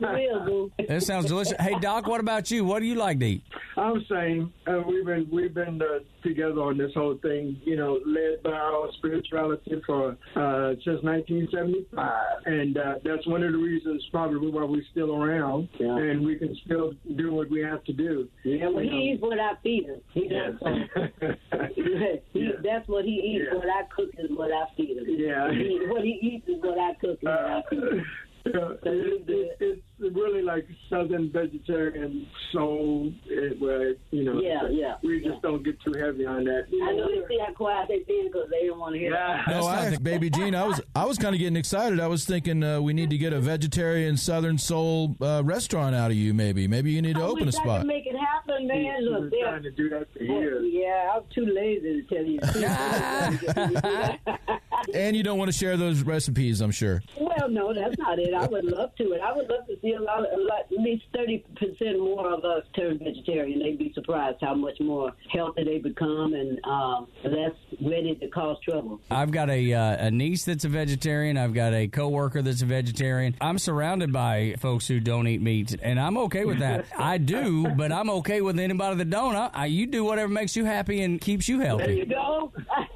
real, 0.14 0.44
boo. 0.46 0.72
That 0.88 1.02
sounds 1.02 1.26
delicious. 1.26 1.54
Hey, 1.60 1.78
Doc, 1.80 2.06
what 2.06 2.20
about 2.20 2.50
you? 2.50 2.64
What 2.64 2.78
do 2.80 2.86
you 2.86 2.94
like 2.94 3.18
to 3.20 3.26
eat? 3.26 3.42
I'm 3.76 4.04
saying 4.08 4.43
uh, 4.66 4.80
we've 4.86 5.04
been 5.06 5.28
we've 5.32 5.54
been 5.54 5.80
uh, 5.82 6.00
together 6.22 6.60
on 6.60 6.78
this 6.78 6.90
whole 6.94 7.18
thing, 7.22 7.60
you 7.64 7.76
know, 7.76 7.98
led 8.06 8.42
by 8.42 8.50
our 8.50 8.88
spirituality 8.98 9.82
for 9.86 10.10
uh, 10.36 10.74
since 10.84 11.02
1975, 11.02 12.12
and 12.46 12.76
uh, 12.78 12.94
that's 13.04 13.26
one 13.26 13.42
of 13.42 13.52
the 13.52 13.58
reasons 13.58 14.02
probably 14.10 14.50
why 14.50 14.64
we're 14.64 14.82
still 14.90 15.14
around 15.14 15.68
Yeah. 15.78 15.96
and 15.96 16.24
we 16.24 16.36
can 16.36 16.56
still 16.64 16.92
do 17.16 17.32
what 17.32 17.50
we 17.50 17.60
have 17.60 17.84
to 17.84 17.92
do. 17.92 18.28
Yeah, 18.44 18.68
well, 18.68 18.82
he 18.82 19.12
eats 19.12 19.22
what 19.22 19.38
I 19.38 19.52
feed 19.62 19.86
him. 19.86 20.00
He 20.12 20.28
does. 20.28 20.54
Yes. 21.76 22.18
he, 22.32 22.40
Yeah. 22.40 22.52
That's 22.62 22.88
what 22.88 23.04
he 23.04 23.10
eats. 23.12 23.44
Yeah. 23.50 23.58
What 23.58 23.68
I 23.68 23.82
cook 23.94 24.10
is 24.18 24.30
what 24.30 24.50
I 24.50 24.64
feed 24.76 24.96
him. 24.98 25.04
Yeah. 25.08 25.50
He, 25.52 25.78
what 25.86 26.02
he 26.02 26.18
eats 26.22 26.48
is 26.48 26.62
what 26.62 26.78
I 26.78 26.94
cook 27.00 27.18
and 27.22 27.30
what 27.30 27.50
I 27.50 27.62
feed 27.70 27.78
him. 27.78 28.06
yeah, 28.46 28.68
it, 28.84 29.24
it, 29.28 29.56
it's 29.60 29.82
really 30.14 30.42
like 30.42 30.66
Southern 30.90 31.30
vegetarian 31.32 32.26
soul, 32.52 33.12
it, 33.26 33.58
where 33.60 33.94
you 34.10 34.24
know, 34.24 34.40
Yeah, 34.40 34.68
yeah, 34.70 34.94
we 35.02 35.18
just 35.20 35.34
yeah. 35.36 35.40
don't 35.42 35.62
get 35.62 35.80
too 35.80 35.94
heavy 35.98 36.26
on 36.26 36.44
that. 36.44 36.66
I 36.70 36.92
know 36.92 37.08
they 37.08 37.26
see 37.28 37.38
how 37.44 37.52
quiet 37.54 37.88
they 37.88 38.00
been 38.00 38.26
because 38.26 38.48
they 38.50 38.66
don't 38.66 38.78
want 38.78 38.94
to 38.94 38.98
hear. 38.98 39.12
Yeah. 39.12 39.42
No, 39.48 39.66
I, 39.66 39.90
think, 39.90 40.02
baby 40.02 40.28
Jean, 40.30 40.54
I 40.54 40.64
was 40.66 40.80
I 40.94 41.04
was 41.06 41.18
kind 41.18 41.34
of 41.34 41.38
getting 41.38 41.56
excited. 41.56 42.00
I 42.00 42.06
was 42.06 42.24
thinking 42.24 42.62
uh, 42.62 42.80
we 42.80 42.92
need 42.92 43.10
to 43.10 43.18
get 43.18 43.32
a 43.32 43.40
vegetarian 43.40 44.16
Southern 44.16 44.58
Soul 44.58 45.16
uh, 45.22 45.42
restaurant 45.44 45.94
out 45.94 46.10
of 46.10 46.16
you. 46.16 46.34
Maybe, 46.34 46.68
maybe 46.68 46.90
you 46.92 47.00
need 47.00 47.14
to 47.16 47.22
I 47.22 47.26
open 47.26 47.44
a 47.44 47.46
wish 47.46 47.54
I 47.56 47.62
spot. 47.62 47.80
could 47.80 47.86
make 47.88 48.06
it 48.06 48.16
happen, 48.16 48.66
man. 48.66 48.96
We've 49.00 49.10
Look, 49.10 49.20
been 49.22 49.30
they're- 49.30 49.48
trying 49.48 49.62
to 49.62 49.70
do 49.70 49.88
that 49.90 50.12
for 50.12 50.22
years. 50.22 50.64
Yeah, 50.70 51.12
I'm 51.16 51.22
too 51.34 51.46
lazy 51.46 52.02
to 52.02 52.14
tell 52.14 52.26
you. 52.26 52.40
the 54.86 54.92
truth. 54.92 55.04
And 55.04 55.16
you 55.16 55.22
don't 55.22 55.38
want 55.38 55.50
to 55.50 55.56
share 55.56 55.76
those 55.76 56.02
recipes, 56.02 56.60
I'm 56.60 56.70
sure. 56.70 57.02
well, 57.18 57.48
no, 57.48 57.72
that's 57.74 57.96
not 57.98 58.18
it. 58.18 58.34
I 58.34 58.46
would 58.46 58.64
love 58.64 58.94
to. 58.96 59.12
It. 59.12 59.20
I 59.20 59.32
would 59.32 59.48
love 59.48 59.66
to 59.66 59.76
see 59.80 59.92
a 59.92 60.00
lot, 60.00 60.20
a 60.20 60.36
lot 60.36 60.60
at 60.70 60.78
least 60.78 61.04
thirty 61.14 61.44
percent 61.56 61.98
more 61.98 62.32
of 62.32 62.44
us 62.44 62.64
turn 62.76 62.98
vegetarian. 62.98 63.58
They'd 63.58 63.78
be 63.78 63.92
surprised 63.94 64.38
how 64.40 64.54
much 64.54 64.78
more 64.80 65.12
healthy 65.30 65.64
they 65.64 65.78
become 65.78 66.34
and 66.34 66.64
um, 66.64 67.08
less 67.24 67.52
ready 67.82 68.14
to 68.16 68.28
cause 68.28 68.56
trouble. 68.64 69.00
I've 69.10 69.30
got 69.30 69.50
a 69.50 69.72
uh, 69.72 70.06
a 70.06 70.10
niece 70.10 70.44
that's 70.44 70.64
a 70.64 70.68
vegetarian. 70.68 71.36
I've 71.36 71.54
got 71.54 71.74
a 71.74 71.88
coworker 71.88 72.42
that's 72.42 72.62
a 72.62 72.66
vegetarian. 72.66 73.36
I'm 73.40 73.58
surrounded 73.58 74.12
by 74.12 74.56
folks 74.58 74.86
who 74.86 75.00
don't 75.00 75.26
eat 75.26 75.42
meat, 75.42 75.76
and 75.82 75.98
I'm 76.00 76.16
okay 76.18 76.44
with 76.44 76.58
that. 76.60 76.86
I 76.98 77.18
do, 77.18 77.68
but 77.68 77.92
I'm 77.92 78.10
okay 78.10 78.40
with 78.40 78.58
anybody 78.58 78.96
that 78.96 79.10
don't. 79.10 79.34
I, 79.34 79.50
I, 79.52 79.66
you 79.66 79.86
do 79.86 80.04
whatever 80.04 80.32
makes 80.32 80.56
you 80.56 80.64
happy 80.64 81.02
and 81.02 81.20
keeps 81.20 81.48
you 81.48 81.60
healthy. 81.60 81.84
There 81.84 81.92
you 81.94 82.06
go. 82.06 82.52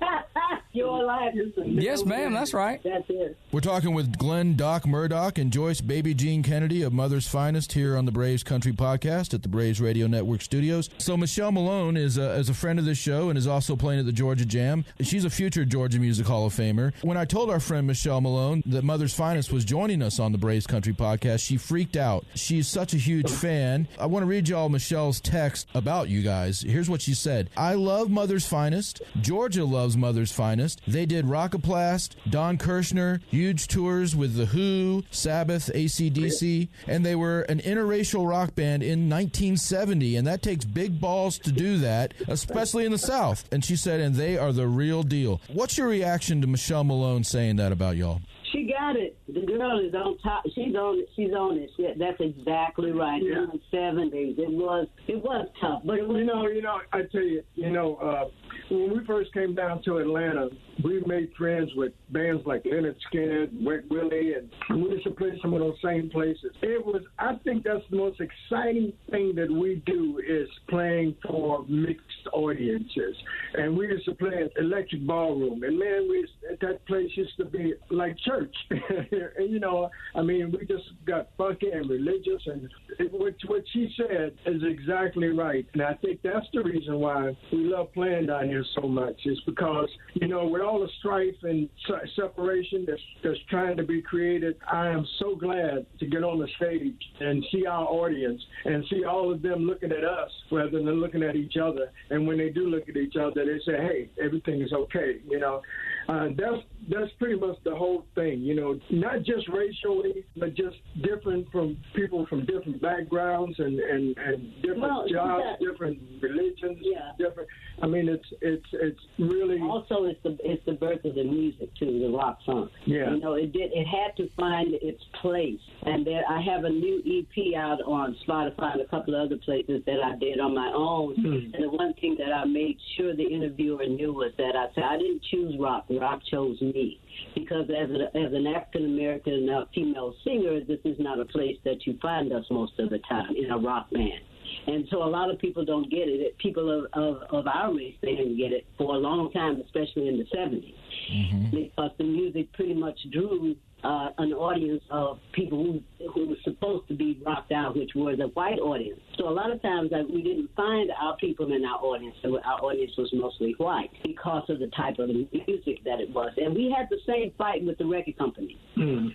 Your 0.89 1.05
your. 1.35 1.67
Yes, 1.67 2.05
ma'am. 2.05 2.33
That's 2.33 2.55
right. 2.55 2.81
That's 2.83 3.05
it. 3.09 3.37
We're 3.53 3.61
talking 3.61 3.95
with 3.95 4.17
Glenn 4.19 4.57
Doc 4.57 4.87
Murdock 4.87 5.39
and 5.39 5.53
Joyce 5.53 5.81
Baby 5.81 6.15
Jean 6.15 6.43
Kennedy 6.43 6.83
of 6.83 6.93
Mother's 6.93 7.29
Finest 7.29 7.73
here 7.73 7.97
on 7.97 8.05
the 8.05 8.13
Braves 8.13 8.43
Country 8.43 8.73
Podcast 8.73 9.35
at 9.35 9.43
the 9.43 9.49
Braves 9.49 9.81
Radio 9.81 10.07
Network 10.07 10.43
studios. 10.43 10.91
So 10.99 11.17
Michelle 11.17 11.53
Malone 11.53 11.97
is 11.97 12.19
a, 12.19 12.33
is 12.33 12.49
a 12.49 12.55
friend 12.55 12.79
of 12.79 12.85
this 12.85 12.99
show 12.99 13.29
and 13.29 13.39
is 13.39 13.47
also 13.47 13.77
playing 13.77 14.01
at 14.01 14.07
the 14.07 14.13
Georgia 14.13 14.45
Jam. 14.45 14.85
She's 15.01 15.25
a 15.25 15.31
future 15.31 15.65
Georgia 15.65 15.99
Music 15.99 16.27
Hall 16.27 16.47
of 16.47 16.55
Famer. 16.55 16.93
When 17.03 17.17
I 17.17 17.25
told 17.25 17.51
our 17.51 17.61
friend 17.61 17.87
Michelle 17.87 18.21
Malone 18.21 18.63
that 18.67 18.85
Mother's 18.85 19.15
Finest 19.15 19.53
was 19.53 19.65
joining 19.65 20.03
us 20.03 20.19
on 20.19 20.33
the 20.33 20.39
Braves 20.39 20.67
Country 20.67 20.93
Podcast, 20.93 21.45
she 21.45 21.57
freaked 21.57 21.97
out. 21.97 22.25
She's 22.35 22.69
such 22.69 22.95
a 22.95 22.99
huge 22.99 23.31
fan. 23.31 23.89
I 23.99 24.07
want 24.07 24.23
to 24.23 24.27
read 24.27 24.49
y'all 24.49 24.69
Michelle's 24.69 25.21
text 25.21 25.69
about 25.75 26.09
you 26.09 26.23
guys. 26.23 26.63
Here's 26.63 26.91
what 26.91 27.03
she 27.03 27.15
said. 27.15 27.51
I 27.57 27.75
love 27.75 28.11
Mother's 28.11 28.47
Finest. 28.47 29.03
Georgia 29.21 29.65
loves 29.65 29.97
Mother's 29.97 30.33
Finest. 30.33 30.78
They 30.87 31.07
did 31.07 31.25
Rockpalast, 31.25 32.15
Don 32.29 32.59
Kirshner, 32.59 33.21
huge 33.29 33.69
tours 33.69 34.15
with 34.15 34.35
The 34.37 34.47
Who, 34.47 35.05
Sabbath, 35.11 35.71
ACDC, 35.75 36.69
and 36.87 37.05
they 37.05 37.15
were 37.15 37.43
an 37.43 37.61
interracial 37.61 38.29
rock 38.29 38.55
band 38.55 38.83
in 38.83 39.09
1970, 39.09 40.17
and 40.17 40.27
that 40.27 40.43
takes 40.43 40.65
big 40.65 41.01
balls 41.01 41.39
to 41.41 41.53
do 41.53 41.79
that, 41.79 42.15
especially 42.29 42.85
in 42.85 42.93
the 42.93 42.99
South. 42.99 43.45
And 43.53 43.65
she 43.65 43.77
said, 43.77 44.01
and 44.01 44.15
they 44.15 44.37
are 44.39 44.53
the 44.53 44.67
real 44.69 45.03
deal. 45.03 45.41
What's 45.53 45.79
your 45.79 45.89
reaction 45.89 46.41
to 46.41 46.47
Michelle 46.47 46.85
Malone 46.85 47.25
saying 47.25 47.57
that 47.57 47.73
about 47.73 47.97
y'all? 47.97 48.21
She 48.53 48.73
got 48.79 48.97
it. 48.97 49.17
The 49.29 49.41
girl 49.41 49.79
is 49.79 49.95
on 49.95 50.17
top. 50.19 50.45
She's 50.55 50.75
on 50.75 50.99
it. 50.99 51.09
She's 51.15 51.33
on 51.33 51.59
it. 51.59 51.71
She, 51.77 51.87
that's 51.99 52.19
exactly 52.19 52.93
right. 52.93 53.23
Yeah. 53.23 53.45
In 53.45 53.51
the 53.51 53.61
seventies, 53.71 54.37
it 54.39 54.51
was 54.51 54.89
it 55.07 55.23
was 55.23 55.49
tough, 55.61 55.83
but 55.85 55.99
it 55.99 56.09
was 56.09 56.17
You 56.19 56.25
know, 56.25 56.47
you 56.49 56.63
know, 56.63 56.81
I 56.93 57.03
tell 57.13 57.21
you, 57.21 57.43
you 57.55 57.71
know, 57.71 57.97
uh, 57.97 58.29
when 58.71 58.97
we 58.97 59.05
first 59.05 59.35
came 59.35 59.55
down 59.55 59.83
to 59.83 59.99
Atlanta, 59.99 60.49
we 60.85 61.03
made 61.07 61.31
friends 61.37 61.71
with 61.75 61.93
bands 62.11 62.43
like 62.47 62.63
Lynyrd 62.65 62.97
Skynyrd, 63.13 63.65
Wet 63.65 63.89
Willie, 63.91 64.35
and 64.35 64.83
we 64.83 64.91
used 64.91 65.05
to 65.05 65.11
play 65.11 65.39
some 65.43 65.55
of 65.55 65.61
those 65.61 65.77
same 65.85 66.09
places. 66.11 66.53
It 66.63 66.85
was, 66.85 67.03
I 67.19 67.35
think 67.45 67.65
that's 67.65 67.85
the 67.91 67.97
most 67.97 68.21
exciting 68.21 68.93
thing 69.11 69.35
that 69.37 69.51
we 69.51 69.83
do 69.87 70.21
is 70.27 70.49
playing 70.69 71.17
for 71.27 71.65
mixed 71.69 72.05
audiences. 72.33 73.17
And 73.55 73.77
we 73.77 73.89
used 73.89 74.05
to 74.05 74.15
play 74.15 74.45
at 74.45 74.63
Electric 74.63 75.07
Ballroom, 75.07 75.63
and 75.63 75.79
man, 75.79 76.07
we 76.09 76.27
that 76.61 76.85
place 76.87 77.11
used 77.15 77.37
to 77.37 77.45
be 77.45 77.75
like 77.91 78.17
church. 78.25 78.55
and 78.71 79.51
you 79.51 79.61
know, 79.61 79.91
I 80.15 80.23
mean, 80.23 80.53
we 80.53 80.67
just 80.67 80.85
got 81.07 81.29
funky 81.37 81.71
and 81.71 81.89
religious, 81.89 82.43
and 82.47 82.69
it, 82.99 83.13
what 83.13 83.35
what 83.47 83.63
she 83.73 83.93
said 83.97 84.35
is 84.47 84.63
exactly 84.63 85.29
right. 85.29 85.67
And 85.73 85.83
I 85.83 85.95
think 85.95 86.21
that's 86.23 86.47
the 86.53 86.63
reason 86.63 86.99
why 86.99 87.37
we 87.53 87.65
love 87.65 87.93
playing 87.93 88.27
down 88.27 88.49
here 88.49 88.65
so 88.81 88.89
much. 88.89 89.15
Is 89.25 89.41
because 89.47 89.89
you 90.15 90.29
know, 90.29 90.47
with 90.47 90.63
all 90.69 90.81
the 90.81 90.89
strife 90.99 91.35
and 91.43 91.69
se- 91.87 92.11
separation 92.15 92.85
that's 92.87 93.01
that's 93.25 93.39
trying 93.49 93.77
to 93.77 93.83
be 93.83 94.03
created, 94.03 94.57
I 94.71 94.89
am 94.89 95.07
so 95.19 95.35
glad 95.35 95.87
to 95.99 96.07
get 96.07 96.23
on 96.23 96.39
the 96.39 96.49
stage 96.57 97.01
and 97.21 97.45
see 97.51 97.67
our 97.67 97.85
audience 97.87 98.41
and 98.65 98.85
see 98.91 99.05
all 99.05 99.33
of 99.33 99.41
them 99.41 99.61
looking 99.61 99.93
at 99.93 100.05
us 100.05 100.31
rather 100.53 100.71
than 100.71 101.01
looking 101.01 101.23
at 101.23 101.37
each 101.37 101.57
other. 101.57 101.91
And 102.11 102.27
when 102.27 102.39
they 102.39 102.51
do 102.51 102.67
look 102.67 102.89
at 102.89 102.97
each 102.97 103.17
other, 103.17 103.45
they 103.45 103.59
say, 103.65 103.77
"Hey, 103.79 104.11
everything 104.23 104.61
is 104.61 104.73
okay." 104.73 105.21
You 105.29 105.41
know, 105.41 105.63
uh, 106.09 106.29
that's 106.37 106.63
that's 106.91 107.11
pretty 107.19 107.39
much 107.39 107.57
the 107.65 107.75
whole 107.75 108.07
thing. 108.15 108.41
You 108.41 108.55
know, 108.55 108.79
not 108.91 109.23
just 109.25 109.47
racially, 109.49 110.25
but 110.37 110.55
just 110.55 110.77
different 111.03 111.51
from 111.53 111.77
people 111.95 112.27
from 112.27 112.47
different 112.47 112.81
backgrounds 112.81 113.59
and 113.59 113.79
and, 113.79 114.17
and 114.17 114.55
different 114.63 114.81
Well, 114.83 115.07
jobs, 115.11 115.45
yeah. 115.61 115.71
different 115.71 115.99
religions, 116.23 116.79
Yeah. 116.81 117.13
different. 117.19 117.49
I 117.83 117.87
mean, 117.87 118.09
it's 118.09 118.25
it's 118.41 118.67
it's 118.73 119.01
really 119.19 119.61
also 119.61 120.05
it's 120.05 120.21
the 120.23 120.37
it's 120.43 120.65
the 120.65 120.73
birth 120.73 121.05
of 121.05 121.15
the 121.15 121.25
music 121.25 121.75
too, 121.77 121.99
the 122.01 122.17
rock 122.17 122.39
song. 122.47 122.71
Yeah. 122.87 123.11
You 123.13 123.21
know, 123.21 123.35
it 123.35 123.53
did 123.53 123.71
it 123.75 123.87
had 123.87 124.17
to 124.17 124.29
find 124.37 124.75
its 124.81 125.03
place. 125.21 125.61
And 125.83 126.07
there 126.07 126.23
I 126.29 126.41
have 126.41 126.65
a 126.65 126.71
new 126.71 127.03
EP 127.07 127.55
out 127.55 127.83
on 127.83 128.17
Spotify 128.27 128.73
and 128.73 128.81
a 128.81 128.87
couple 128.87 129.15
of 129.15 129.27
other 129.27 129.37
places 129.45 129.83
that 129.87 130.01
I 130.03 130.17
did 130.17 130.41
on 130.41 130.55
my 130.55 130.73
own. 130.75 131.15
Hmm. 131.17 131.55
And 131.55 131.65
the 131.65 131.71
one 131.71 131.93
thing 132.01 132.17
that 132.19 132.33
I 132.33 132.45
made 132.47 132.79
sure 132.97 133.15
the 133.15 133.29
interviewer 133.29 133.87
knew 133.87 134.13
was 134.15 134.33
that 134.39 134.57
I 134.57 134.73
said 134.75 134.85
I 134.85 134.97
didn't 134.97 135.23
choose 135.31 135.55
rock, 135.61 135.85
rock 135.99 136.21
chose 136.31 136.61
me. 136.61 137.01
Because 137.35 137.69
as, 137.71 137.91
a, 137.91 138.17
as 138.17 138.33
an 138.33 138.47
African 138.47 138.87
American 138.87 139.49
uh, 139.49 139.65
female 139.75 140.15
singer, 140.25 140.61
this 140.61 140.81
is 140.85 140.97
not 140.99 141.21
a 141.21 141.25
place 141.25 141.57
that 141.65 141.87
you 141.87 141.99
find 142.01 142.33
us 142.33 142.45
most 142.51 142.79
of 142.79 142.91
the 142.91 142.99
time 143.09 143.35
in 143.37 143.51
a 143.51 143.59
rock 143.59 143.91
band. 143.91 144.23
And 144.67 144.87
so 144.91 145.03
a 145.03 145.09
lot 145.09 145.31
of 145.31 145.39
people 145.39 145.65
don't 145.65 145.91
get 145.91 146.09
it. 146.09 146.37
People 146.39 146.71
of, 146.71 146.87
of, 146.93 147.23
of 147.31 147.47
our 147.47 147.75
race, 147.75 147.95
they 148.03 148.15
didn't 148.15 148.39
get 148.39 148.53
it 148.53 148.67
for 148.77 148.95
a 148.95 148.99
long 148.99 149.31
time, 149.33 149.61
especially 149.65 150.09
in 150.09 150.19
the 150.19 150.25
70s, 150.35 151.51
because 151.51 151.91
the 151.99 152.05
music 152.05 152.53
pretty 152.53 152.75
much 152.75 152.99
drew 153.13 153.57
uh, 153.85 154.09
an 154.19 154.33
audience 154.33 154.83
of 154.91 155.19
people 155.33 155.63
who 155.65 155.81
who 156.15 156.29
were 156.29 156.37
supposed 156.45 156.87
to 156.89 156.95
be 156.95 157.21
rocked 157.27 157.51
out, 157.53 157.77
which 157.77 157.91
was 157.95 158.19
a 158.21 158.29
white 158.29 158.59
audience. 158.61 159.01
So 159.17 159.29
a 159.29 159.35
lot 159.35 159.51
of 159.51 159.61
times 159.63 159.91
like, 159.91 160.07
we 160.09 160.23
didn't 160.23 160.49
find 160.57 160.91
our 161.01 161.17
people 161.17 161.53
in 161.53 161.65
our 161.65 161.79
audience. 161.83 162.15
So 162.23 162.39
our 162.45 162.63
audience 162.63 162.93
was 162.97 163.11
mostly 163.13 163.55
white 163.59 163.91
because 164.05 164.45
of 164.49 164.61
the 164.61 164.69
type 164.77 164.99
of 165.01 165.09
music 165.09 165.83
that 165.85 166.01
it 166.01 166.11
was. 166.15 166.31
And 166.37 166.55
we 166.55 166.73
had 166.77 166.87
the 166.89 166.99
same 167.07 167.33
fight 167.37 167.65
with 167.65 167.79
the 167.79 167.87
record 167.87 168.17
companies 168.17 168.57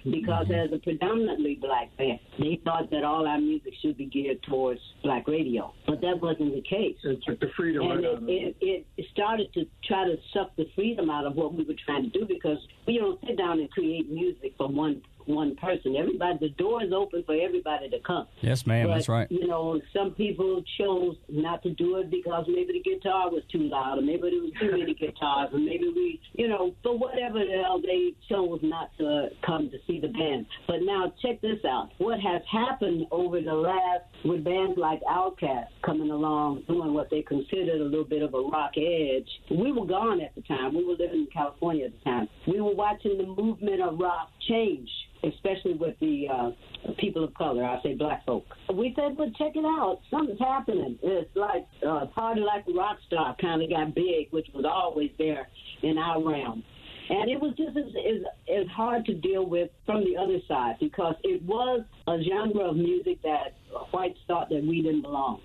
because 0.03 0.47
as 0.53 0.71
a 0.73 0.77
predominantly 0.79 1.57
black 1.61 1.95
band, 1.97 2.19
they 2.39 2.59
thought 2.65 2.89
that 2.91 3.03
all 3.03 3.25
our 3.27 3.39
music 3.39 3.73
should 3.81 3.97
be 3.97 4.05
geared 4.05 4.43
towards 4.43 4.79
black 5.03 5.27
radio, 5.27 5.73
but 5.87 6.01
that 6.01 6.19
wasn't 6.21 6.53
the 6.53 6.61
case. 6.61 6.97
it 7.03 7.19
took 7.25 7.39
the 7.39 7.47
freedom 7.55 7.83
And 7.83 8.03
right 8.03 8.05
out 8.11 8.17
of 8.23 8.29
it. 8.29 8.55
it, 8.61 8.85
it 8.97 9.05
started 9.13 9.53
to 9.53 9.65
try 9.87 10.05
to 10.05 10.15
suck 10.33 10.55
the 10.57 10.65
freedom 10.75 11.09
out 11.09 11.25
of 11.25 11.35
what 11.35 11.53
we 11.53 11.63
were 11.63 11.75
trying 11.85 12.03
to 12.03 12.19
do 12.19 12.25
because 12.27 12.57
we 12.87 12.97
don't 12.97 13.19
sit 13.25 13.37
down 13.37 13.59
and 13.59 13.71
create 13.71 14.09
music 14.11 14.53
for 14.63 14.73
one 14.73 15.01
one 15.25 15.55
person. 15.55 15.95
Everybody, 15.95 16.37
the 16.39 16.49
door 16.49 16.83
is 16.83 16.91
open 16.91 17.23
for 17.25 17.33
everybody 17.33 17.89
to 17.89 17.99
come. 18.05 18.27
Yes, 18.41 18.67
ma'am. 18.67 18.87
But, 18.87 18.95
That's 18.95 19.09
right. 19.09 19.31
You 19.31 19.47
know, 19.47 19.79
some 19.93 20.11
people 20.11 20.61
chose 20.77 21.15
not 21.29 21.63
to 21.63 21.69
do 21.71 21.97
it 21.97 22.11
because 22.11 22.45
maybe 22.47 22.73
the 22.83 22.91
guitar 22.91 23.29
was 23.29 23.41
too 23.49 23.59
loud, 23.59 23.99
or 23.99 24.01
maybe 24.01 24.23
there 24.23 24.41
was 24.41 24.51
too 24.59 24.71
many 24.71 24.93
guitars, 24.93 25.49
or 25.53 25.59
maybe 25.59 25.91
we, 25.95 26.19
you 26.33 26.47
know, 26.49 26.75
for 26.83 26.97
whatever 26.97 27.39
the 27.39 27.61
hell 27.63 27.81
they 27.81 28.13
chose 28.29 28.59
not 28.63 28.89
to 28.97 29.29
come 29.45 29.69
to 29.69 29.77
see 29.87 29.99
the 29.99 30.09
band. 30.09 30.45
But 30.67 30.77
now 30.81 31.13
check 31.21 31.41
this 31.41 31.63
out: 31.65 31.91
what 31.99 32.19
has 32.19 32.41
happened 32.51 33.05
over 33.11 33.39
the 33.41 33.53
last 33.53 34.03
with 34.25 34.43
bands 34.43 34.77
like 34.77 35.01
Outkast 35.09 35.67
coming 35.85 36.11
along, 36.11 36.63
doing 36.67 36.93
what 36.93 37.09
they 37.09 37.21
considered 37.21 37.81
a 37.81 37.83
little 37.83 38.03
bit 38.03 38.23
of 38.23 38.33
a 38.33 38.41
rock 38.41 38.71
edge. 38.77 39.29
We 39.49 39.71
were 39.71 39.85
gone 39.85 40.21
at 40.21 40.35
the 40.35 40.41
time. 40.41 40.75
We 40.75 40.83
were 40.83 40.93
living 40.93 41.21
in 41.21 41.27
California 41.33 41.85
at 41.85 41.93
the 41.93 42.03
time. 42.09 42.27
We 42.47 42.61
were 42.61 42.75
watching 42.75 43.17
the 43.17 43.25
movement 43.25 43.81
of 43.81 43.99
rock 43.99 44.29
change 44.47 44.89
especially 45.23 45.73
with 45.73 45.97
the 45.99 46.27
uh, 46.31 46.51
people 46.99 47.23
of 47.23 47.33
color. 47.33 47.63
I 47.63 47.81
say 47.81 47.95
black 47.95 48.25
folk. 48.25 48.45
We 48.73 48.93
said, 48.95 49.17
but 49.17 49.33
check 49.35 49.55
it 49.55 49.65
out. 49.65 49.99
Something's 50.11 50.39
happening. 50.39 50.99
It's 51.01 51.29
like 51.35 51.65
uh, 51.87 52.05
Party 52.07 52.41
Like 52.41 52.65
a 52.67 52.73
Rock 52.77 52.97
Star 53.07 53.35
kind 53.39 53.61
of 53.61 53.69
got 53.69 53.95
big, 53.95 54.27
which 54.31 54.47
was 54.53 54.65
always 54.65 55.11
there 55.17 55.47
in 55.81 55.97
our 55.97 56.23
realm. 56.23 56.63
And 57.09 57.29
it 57.29 57.39
was 57.39 57.53
just 57.57 57.75
as, 57.77 57.85
as, 57.85 58.63
as 58.63 58.67
hard 58.71 59.05
to 59.05 59.13
deal 59.13 59.45
with 59.45 59.69
from 59.85 60.05
the 60.05 60.15
other 60.17 60.39
side 60.47 60.75
because 60.79 61.15
it 61.23 61.41
was 61.43 61.83
a 62.07 62.17
genre 62.23 62.69
of 62.69 62.77
music 62.77 63.21
that 63.23 63.55
whites 63.91 64.19
thought 64.25 64.49
that 64.49 64.63
we 64.63 64.81
didn't 64.81 65.01
belong 65.01 65.41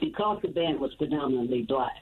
because 0.00 0.38
the 0.42 0.48
band 0.48 0.78
was 0.78 0.90
predominantly 0.98 1.62
black. 1.62 1.92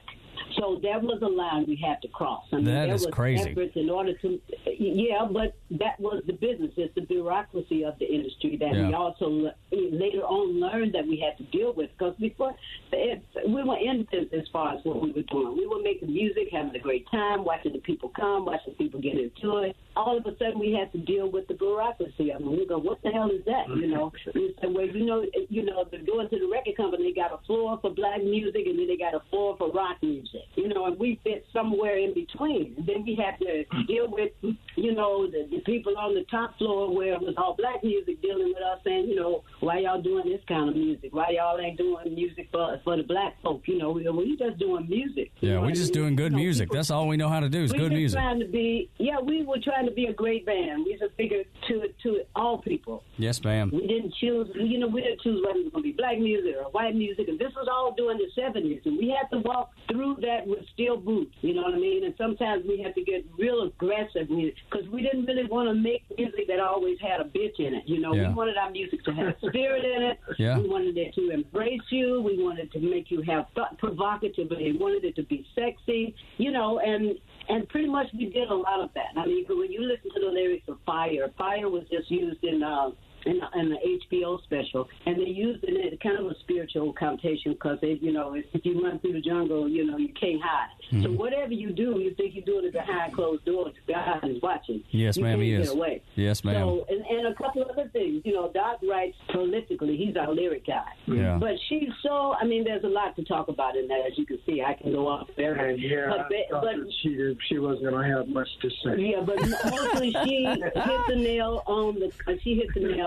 So 0.55 0.79
that 0.83 1.01
was 1.01 1.19
a 1.21 1.27
line 1.27 1.65
we 1.67 1.75
had 1.75 2.01
to 2.01 2.07
cross. 2.07 2.43
I 2.51 2.57
mean, 2.57 2.65
That 2.65 2.85
there 2.87 2.95
is 2.95 3.05
was 3.05 3.13
crazy. 3.13 3.51
efforts 3.51 3.73
in 3.75 3.89
order 3.89 4.13
to, 4.19 4.39
yeah, 4.79 5.27
but 5.31 5.55
that 5.79 5.99
was 5.99 6.23
the 6.25 6.33
business. 6.33 6.71
It's 6.77 6.93
the 6.95 7.01
bureaucracy 7.01 7.83
of 7.83 7.97
the 7.99 8.05
industry 8.05 8.57
that 8.57 8.71
we 8.71 8.93
also 8.93 9.51
later 9.71 10.21
on 10.23 10.59
learned 10.59 10.93
that 10.95 11.05
we 11.07 11.19
had 11.19 11.37
to 11.37 11.43
deal 11.57 11.73
with. 11.73 11.89
Because 11.97 12.15
before, 12.15 12.53
it, 12.91 13.23
we 13.47 13.63
were 13.63 13.77
innocent 13.77 14.33
as 14.33 14.47
far 14.51 14.73
as 14.75 14.79
what 14.83 15.01
we 15.01 15.11
were 15.11 15.23
doing. 15.23 15.57
We 15.57 15.67
were 15.67 15.81
making 15.81 16.11
music, 16.11 16.47
having 16.51 16.75
a 16.75 16.79
great 16.79 17.05
time, 17.11 17.43
watching 17.43 17.73
the 17.73 17.79
people 17.79 18.09
come, 18.15 18.45
watching 18.45 18.73
people 18.75 18.99
get 19.01 19.17
into 19.17 19.57
it. 19.57 19.75
All 19.97 20.15
of 20.17 20.25
a 20.25 20.37
sudden, 20.37 20.59
we 20.59 20.71
had 20.77 20.91
to 20.93 20.99
deal 20.99 21.29
with 21.31 21.47
the 21.47 21.55
bureaucracy. 21.55 22.31
I 22.31 22.37
mean, 22.37 22.51
we 22.51 22.67
go, 22.67 22.77
what 22.77 23.01
the 23.01 23.09
hell 23.09 23.31
is 23.31 23.43
that? 23.45 23.67
You 23.67 23.89
mm-hmm. 23.89 23.91
know, 23.91 24.11
we 24.35 24.55
said, 24.61 24.69
well, 24.73 24.85
you 24.85 25.05
know, 25.05 25.21
eh, 25.21 25.45
you 25.49 25.65
know, 25.65 25.85
they're 25.89 26.05
going 26.05 26.29
to 26.29 26.37
the 26.39 26.47
record 26.47 26.77
company. 26.77 27.09
They 27.09 27.19
got 27.19 27.33
a 27.33 27.43
floor 27.45 27.79
for 27.81 27.89
black 27.89 28.21
music, 28.21 28.67
and 28.67 28.77
then 28.77 28.87
they 28.87 28.97
got 28.97 29.15
a 29.15 29.21
floor 29.29 29.55
for 29.57 29.71
rock 29.71 29.97
music. 30.03 30.45
You 30.55 30.67
know, 30.69 30.85
and 30.85 30.99
we 30.99 31.19
fit 31.23 31.45
somewhere 31.51 31.97
in 31.97 32.13
between. 32.13 32.75
And 32.77 32.85
then 32.85 33.03
we 33.05 33.15
had 33.15 33.39
to 33.39 33.65
mm-hmm. 33.65 33.85
deal 33.87 34.07
with, 34.09 34.31
you 34.75 34.93
know, 34.93 35.25
the, 35.25 35.47
the 35.49 35.59
people 35.61 35.97
on 35.97 36.13
the 36.13 36.25
top 36.29 36.57
floor 36.57 36.93
where 36.95 37.13
it 37.13 37.21
was 37.21 37.33
all 37.37 37.55
black 37.57 37.83
music 37.83 38.21
dealing 38.21 38.53
with 38.53 38.63
us, 38.63 38.79
saying, 38.85 39.07
you 39.07 39.15
know, 39.15 39.43
why 39.61 39.79
y'all 39.79 40.01
doing 40.01 40.29
this 40.29 40.41
kind 40.47 40.69
of 40.69 40.75
music? 40.75 41.09
Why 41.13 41.29
y'all 41.31 41.59
ain't 41.59 41.77
doing 41.77 42.13
music 42.13 42.49
for 42.51 42.79
for 42.83 42.97
the 42.97 43.03
black 43.03 43.41
folk? 43.41 43.61
You 43.65 43.79
know, 43.79 43.91
we, 43.91 44.07
we 44.09 44.37
just 44.37 44.59
doing 44.59 44.87
music. 44.87 45.31
Yeah, 45.39 45.55
we're 45.55 45.61
what 45.61 45.69
I 45.69 45.71
just 45.73 45.93
mean? 45.95 46.03
doing 46.03 46.15
good 46.15 46.31
You 46.31 46.37
know, 46.37 46.43
music. 46.43 46.65
people- 46.67 46.75
That's 46.75 46.91
all 46.91 47.07
we 47.07 47.17
know 47.17 47.29
how 47.29 47.39
to 47.39 47.49
do 47.49 47.63
is 47.63 47.71
we 47.71 47.79
good 47.79 47.91
just 47.91 47.97
music. 47.97 48.19
trying 48.19 48.39
to 48.39 48.45
be, 48.47 48.89
yeah, 48.97 49.19
we 49.19 49.43
were 49.43 49.59
trying 49.59 49.86
to 49.87 49.95
be 49.95 50.05
a 50.05 50.13
great 50.13 50.45
band. 50.45 50.85
We 50.85 50.97
just 50.97 51.15
figured 51.15 51.45
to 51.67 51.83
to 52.03 52.21
all 52.35 52.59
people. 52.59 53.03
Yes, 53.17 53.43
ma'am. 53.43 53.71
We 53.73 53.87
didn't 53.87 54.13
choose, 54.19 54.47
you 54.55 54.79
know, 54.79 54.87
we 54.87 55.01
didn't 55.01 55.21
choose 55.21 55.43
whether 55.45 55.59
it 55.59 55.63
was 55.65 55.73
going 55.73 55.83
to 55.83 55.89
be 55.89 55.95
black 55.97 56.19
music 56.19 56.55
or 56.57 56.69
white 56.71 56.95
music, 56.95 57.27
and 57.27 57.39
this 57.39 57.53
was 57.55 57.67
all 57.71 57.93
during 57.95 58.17
the 58.17 58.29
70s, 58.39 58.85
and 58.85 58.97
we 58.97 59.09
had 59.09 59.27
to 59.35 59.41
walk 59.41 59.71
through 59.89 60.17
that 60.21 60.45
with 60.45 60.59
steel 60.73 60.97
boots, 60.97 61.35
you 61.41 61.53
know 61.53 61.63
what 61.63 61.73
I 61.73 61.77
mean? 61.77 62.03
And 62.03 62.13
sometimes 62.17 62.65
we 62.67 62.81
had 62.81 62.93
to 62.95 63.03
get 63.03 63.25
real 63.37 63.63
aggressive 63.63 64.27
because 64.27 64.87
we 64.91 65.01
didn't 65.01 65.25
really 65.25 65.45
want 65.45 65.69
to 65.69 65.75
make 65.75 66.03
music 66.17 66.47
that 66.47 66.59
always 66.59 66.97
had 66.99 67.21
a 67.21 67.25
bitch 67.25 67.59
in 67.59 67.73
it, 67.73 67.83
you 67.85 67.99
know? 67.99 68.13
Yeah. 68.13 68.29
We 68.29 68.33
wanted 68.35 68.57
our 68.57 68.71
music 68.71 69.03
to 69.05 69.11
have 69.13 69.35
spirit 69.47 69.85
in 69.85 70.03
it. 70.03 70.19
Yeah. 70.37 70.59
We 70.59 70.69
wanted 70.69 70.97
it 70.97 71.15
to 71.15 71.31
embrace 71.31 71.81
you. 71.89 72.21
We 72.21 72.43
wanted 72.43 72.71
to 72.73 72.79
make 72.79 73.09
you 73.09 73.23
have 73.23 73.45
thought 73.55 73.77
provocatively. 73.79 74.71
We 74.71 74.77
wanted 74.77 75.03
it 75.03 75.15
to 75.15 75.23
be 75.23 75.47
sexy, 75.55 76.13
you 76.37 76.51
know, 76.51 76.79
and 76.79 77.17
and 77.49 77.67
pretty 77.69 77.87
much 77.87 78.07
we 78.13 78.29
did 78.29 78.49
a 78.49 78.55
lot 78.55 78.81
of 78.81 78.89
that. 78.95 79.17
I 79.17 79.25
mean, 79.25 79.45
when 79.47 79.71
you 79.71 79.81
listen 79.81 80.11
to 80.13 80.19
the 80.19 80.31
lyrics 80.31 80.67
of 80.67 80.77
Fire, 80.85 81.31
Fire 81.37 81.69
was 81.69 81.83
just 81.91 82.09
used 82.11 82.43
in 82.43 82.63
uh, 82.63 82.91
in, 83.25 83.41
in 83.55 83.69
the 83.69 83.77
HBO 84.11 84.41
special, 84.43 84.87
and 85.05 85.17
they 85.17 85.29
used 85.29 85.63
it 85.63 85.91
in 85.93 85.97
kind 85.99 86.17
of 86.17 86.31
a 86.31 86.39
spiritual 86.39 86.93
connotation 86.93 87.53
because 87.53 87.77
they, 87.81 87.97
you 88.01 88.11
know, 88.11 88.33
if, 88.33 88.45
if 88.53 88.65
you 88.65 88.83
run 88.83 88.99
through 88.99 89.13
the 89.13 89.21
jungle, 89.21 89.67
you 89.67 89.85
know, 89.85 89.97
you 89.97 90.09
can't 90.19 90.41
hide. 90.41 90.69
So 90.89 90.95
mm-hmm. 90.95 91.15
whatever 91.17 91.53
you 91.53 91.71
do, 91.71 91.99
you 91.99 92.13
think 92.15 92.35
you're 92.35 92.45
doing 92.45 92.65
it 92.65 92.73
behind 92.73 93.13
closed 93.13 93.43
doors. 93.45 93.73
God 93.87 94.23
is 94.23 94.41
watching. 94.41 94.83
Yes, 94.91 95.17
you 95.17 95.23
ma'am, 95.23 95.33
can't 95.33 95.43
he 95.43 95.51
get 95.51 95.61
is. 95.61 95.69
Away. 95.71 96.01
Yes, 96.15 96.43
ma'am. 96.43 96.55
So, 96.55 96.85
and, 96.89 97.05
and 97.05 97.27
a 97.27 97.33
couple 97.35 97.65
other 97.69 97.89
things. 97.91 98.21
You 98.23 98.33
know, 98.33 98.51
Doc 98.53 98.79
writes 98.89 99.17
prolifically. 99.29 99.97
He's 99.97 100.15
our 100.15 100.33
lyric 100.33 100.65
guy. 100.65 100.85
Yeah. 101.05 101.37
But 101.39 101.55
she's 101.67 101.89
so. 102.01 102.35
I 102.39 102.45
mean, 102.45 102.63
there's 102.63 102.83
a 102.83 102.89
lot 102.89 103.15
to 103.17 103.23
talk 103.25 103.49
about 103.49 103.75
in 103.75 103.87
that. 103.89 103.99
As 104.07 104.17
you 104.17 104.25
can 104.25 104.39
see, 104.45 104.61
I 104.61 104.73
can 104.73 104.93
go 104.93 105.07
off 105.07 105.27
there. 105.35 105.55
And 105.55 105.79
yeah, 105.81 106.07
But, 106.07 106.57
I 106.57 106.61
but 106.61 106.75
she 107.01 107.35
she 107.47 107.59
wasn't 107.59 107.91
going 107.91 108.09
to 108.09 108.17
have 108.17 108.27
much 108.29 108.47
to 108.61 108.69
say. 108.69 108.95
yeah, 108.97 109.21
but 109.21 109.39
mostly 109.41 110.15
she 110.23 110.45
hit 110.45 110.73
the 111.07 111.15
nail 111.15 111.63
on 111.65 111.95
the. 111.99 112.11
She 112.43 112.55
hit 112.55 112.73
the 112.73 112.81
nail 112.81 113.06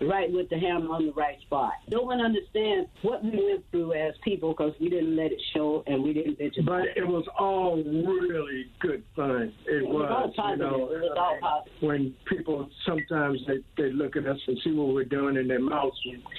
right 0.00 0.30
with 0.30 0.48
the 0.50 0.58
hammer 0.58 0.94
on 0.94 1.06
the 1.06 1.12
right 1.12 1.40
spot. 1.42 1.72
No 1.90 2.02
one 2.02 2.20
understands 2.20 2.88
what 3.02 3.22
we 3.22 3.30
went 3.30 3.64
through 3.70 3.92
as 3.94 4.14
people 4.22 4.50
because 4.52 4.72
we 4.80 4.88
didn't 4.88 5.16
let 5.16 5.32
it 5.32 5.40
show 5.54 5.82
and 5.86 6.02
we 6.02 6.12
didn't 6.12 6.38
bitch 6.38 6.58
about 6.60 6.84
But 6.84 6.96
it 6.96 7.06
was 7.06 7.24
all 7.38 7.76
really 7.76 8.66
good 8.80 9.02
fun. 9.14 9.52
It 9.66 9.86
was 9.86 10.08
all 10.10 10.28
was, 10.28 10.50
you 10.50 10.56
know. 10.56 10.90
It 10.92 11.00
was 11.00 11.16
all 11.16 11.38
positive. 11.40 11.82
When 11.82 12.14
people 12.26 12.68
sometimes 12.86 13.40
they, 13.46 13.58
they 13.76 13.92
look 13.92 14.16
at 14.16 14.26
us 14.26 14.38
and 14.46 14.58
see 14.62 14.72
what 14.72 14.94
we're 14.94 15.04
doing, 15.04 15.36
and 15.36 15.48
their 15.48 15.60
mouths 15.60 15.96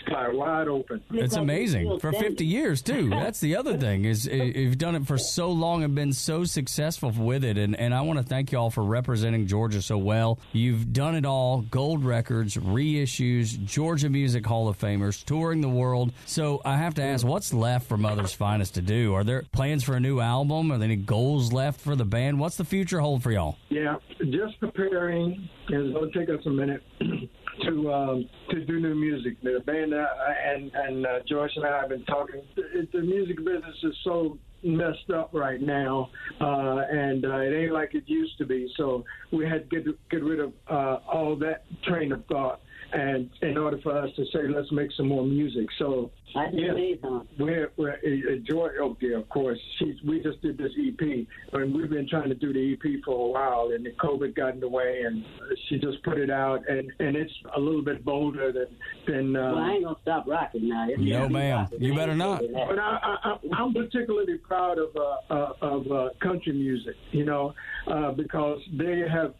fly 0.08 0.30
wide 0.30 0.68
open. 0.68 0.98
It's 0.98 1.10
Because 1.10 1.36
amazing 1.36 2.00
for 2.00 2.12
feel 2.12 2.22
50 2.22 2.46
years 2.46 2.82
too. 2.82 3.10
That's 3.30 3.40
the 3.40 3.56
other 3.56 3.78
thing 3.78 4.06
is 4.06 4.28
uh, 4.28 4.34
you've 4.34 4.78
done 4.78 4.96
it 4.96 5.06
for 5.08 5.18
so 5.18 5.52
long 5.52 5.84
and 5.84 5.96
been 5.96 6.14
so 6.14 6.44
successful 6.44 7.12
with 7.12 7.44
it, 7.44 7.58
and 7.58 7.76
and 7.76 7.94
I 7.94 8.02
want 8.02 8.20
to 8.20 8.24
thank 8.24 8.52
you 8.52 8.58
all 8.58 8.70
for 8.70 8.84
representing 8.84 9.48
Georgia 9.48 9.82
so 9.82 9.98
well. 9.98 10.40
You've 10.52 10.94
done 10.94 11.16
it 11.16 11.26
all: 11.26 11.62
gold 11.62 12.04
records, 12.04 12.58
reissues, 13.00 13.64
Georgia 13.66 14.10
Music 14.10 14.46
Hall 14.46 14.68
of 14.68 14.78
Famers, 14.78 15.24
touring 15.24 15.62
the 15.62 15.70
world. 15.70 16.12
So 16.26 16.62
I 16.66 16.78
have 16.78 16.96
to 16.96 17.04
ask, 17.04 17.26
what's 17.26 17.54
left 17.54 17.88
for 17.88 17.98
Mother's 17.98 18.34
Finest 18.34 18.76
to 18.76 18.82
do? 18.82 19.14
Are 19.14 19.24
there 19.24 19.44
plans 19.52 19.84
for 19.84 19.96
a 19.96 20.00
new 20.00 20.20
album? 20.20 20.72
Are 20.72 20.78
there 20.78 20.86
any 20.86 20.96
goals 20.96 21.54
left 21.54 21.80
for 21.82 21.96
the 21.96 22.06
band? 22.06 22.40
What's 22.40 22.58
the 22.58 22.66
future 22.66 23.00
hold 23.00 23.24
for 23.24 23.32
y'all? 23.32 23.58
Yeah, 23.70 23.96
just 24.20 24.60
preparing. 24.60 25.50
and 25.70 25.96
It'll 25.96 26.12
take 26.12 26.30
us 26.30 26.46
a 26.46 26.50
minute 26.50 26.84
to 27.64 27.94
um, 27.94 28.30
to 28.52 28.66
do 28.66 28.80
new 28.80 28.96
music. 28.96 29.42
The 29.44 29.60
band 29.66 29.94
and 29.94 30.72
and 30.74 31.06
uh, 31.06 31.20
Joyce 31.28 31.52
and 31.56 31.66
I 31.66 31.82
have 31.82 31.90
been 31.90 32.06
talking. 32.06 32.42
The, 32.56 32.88
the 32.92 33.02
music 33.02 33.38
business 33.38 33.76
is 33.84 33.96
so 34.04 34.38
messed 34.64 35.10
up 35.14 35.30
right 35.34 35.62
now, 35.62 36.10
uh, 36.42 36.82
and 36.92 37.26
uh, 37.26 37.38
it 37.38 37.54
ain't 37.54 37.72
like 37.74 37.96
it 37.96 38.04
used 38.08 38.38
to 38.40 38.46
be. 38.46 38.70
So 38.78 39.04
we 39.32 39.48
had 39.48 39.70
to 39.70 39.82
get 39.82 40.10
get 40.10 40.24
rid 40.24 40.40
of 40.40 40.54
uh, 40.70 41.00
all 41.12 41.36
that 41.38 41.64
train 41.84 42.12
of 42.12 42.26
thought. 42.26 42.62
And 42.92 43.30
in 43.44 43.58
order 43.58 43.78
for 43.84 43.96
us 43.98 44.10
to 44.16 44.26
say, 44.34 44.48
let's 44.48 44.72
make 44.72 44.92
some 44.98 45.08
more 45.10 45.24
music. 45.24 45.68
So 45.78 46.10
I 46.36 46.46
just 46.48 46.58
Yeah. 46.58 46.74
made 46.74 47.00
we're, 47.38 47.72
we're 47.78 47.92
uh, 47.94 48.36
Joy. 48.50 48.70
Yeah, 49.00 49.18
of 49.18 49.30
course. 49.30 49.60
She's, 49.78 49.96
we 50.04 50.22
just 50.22 50.42
did 50.42 50.58
this 50.58 50.72
EP, 50.80 51.00
and 51.54 51.74
we've 51.76 51.90
been 51.90 52.08
trying 52.10 52.30
to 52.30 52.36
do 52.36 52.52
the 52.52 52.74
EP 52.74 53.02
for 53.06 53.28
a 53.28 53.32
while, 53.32 53.72
and 53.76 53.86
the 53.86 53.92
COVID 53.92 54.36
got 54.36 54.56
in 54.56 54.60
the 54.60 54.68
way, 54.68 55.04
and 55.06 55.24
she 55.68 55.78
just 55.78 56.02
put 56.04 56.18
it 56.18 56.30
out, 56.32 56.68
and, 56.68 56.92
and 57.00 57.16
it's 57.16 57.32
a 57.56 57.60
little 57.60 57.84
bit 57.84 58.04
bolder 58.04 58.52
than 58.52 58.68
than. 59.08 59.36
Uh, 59.36 59.54
Well, 59.54 59.58
I 59.64 59.72
ain't 59.74 59.84
gonna 59.84 59.96
stop 60.02 60.26
rocking 60.28 60.70
now. 60.70 60.88
It's 60.90 61.00
No, 61.02 61.20
gonna 61.24 61.30
ma'am. 61.30 61.58
rocking. 61.60 61.84
You 61.84 61.96
better 61.96 62.16
not. 62.16 62.42
but 62.42 62.80
I, 62.80 63.00
I, 63.24 63.30
I- 63.34 63.62
I'm 63.62 63.74
particularly 63.74 64.38
proud 64.40 64.78
of 64.80 64.96
uh, 64.96 65.34
uh, 65.34 65.54
of 65.62 65.92
uh, 65.92 66.10
country 66.22 66.54
music, 66.54 66.96
you 67.12 67.26
know, 67.26 67.54
uh, 67.88 68.12
because 68.12 68.60
they 68.74 69.04
have 69.12 69.34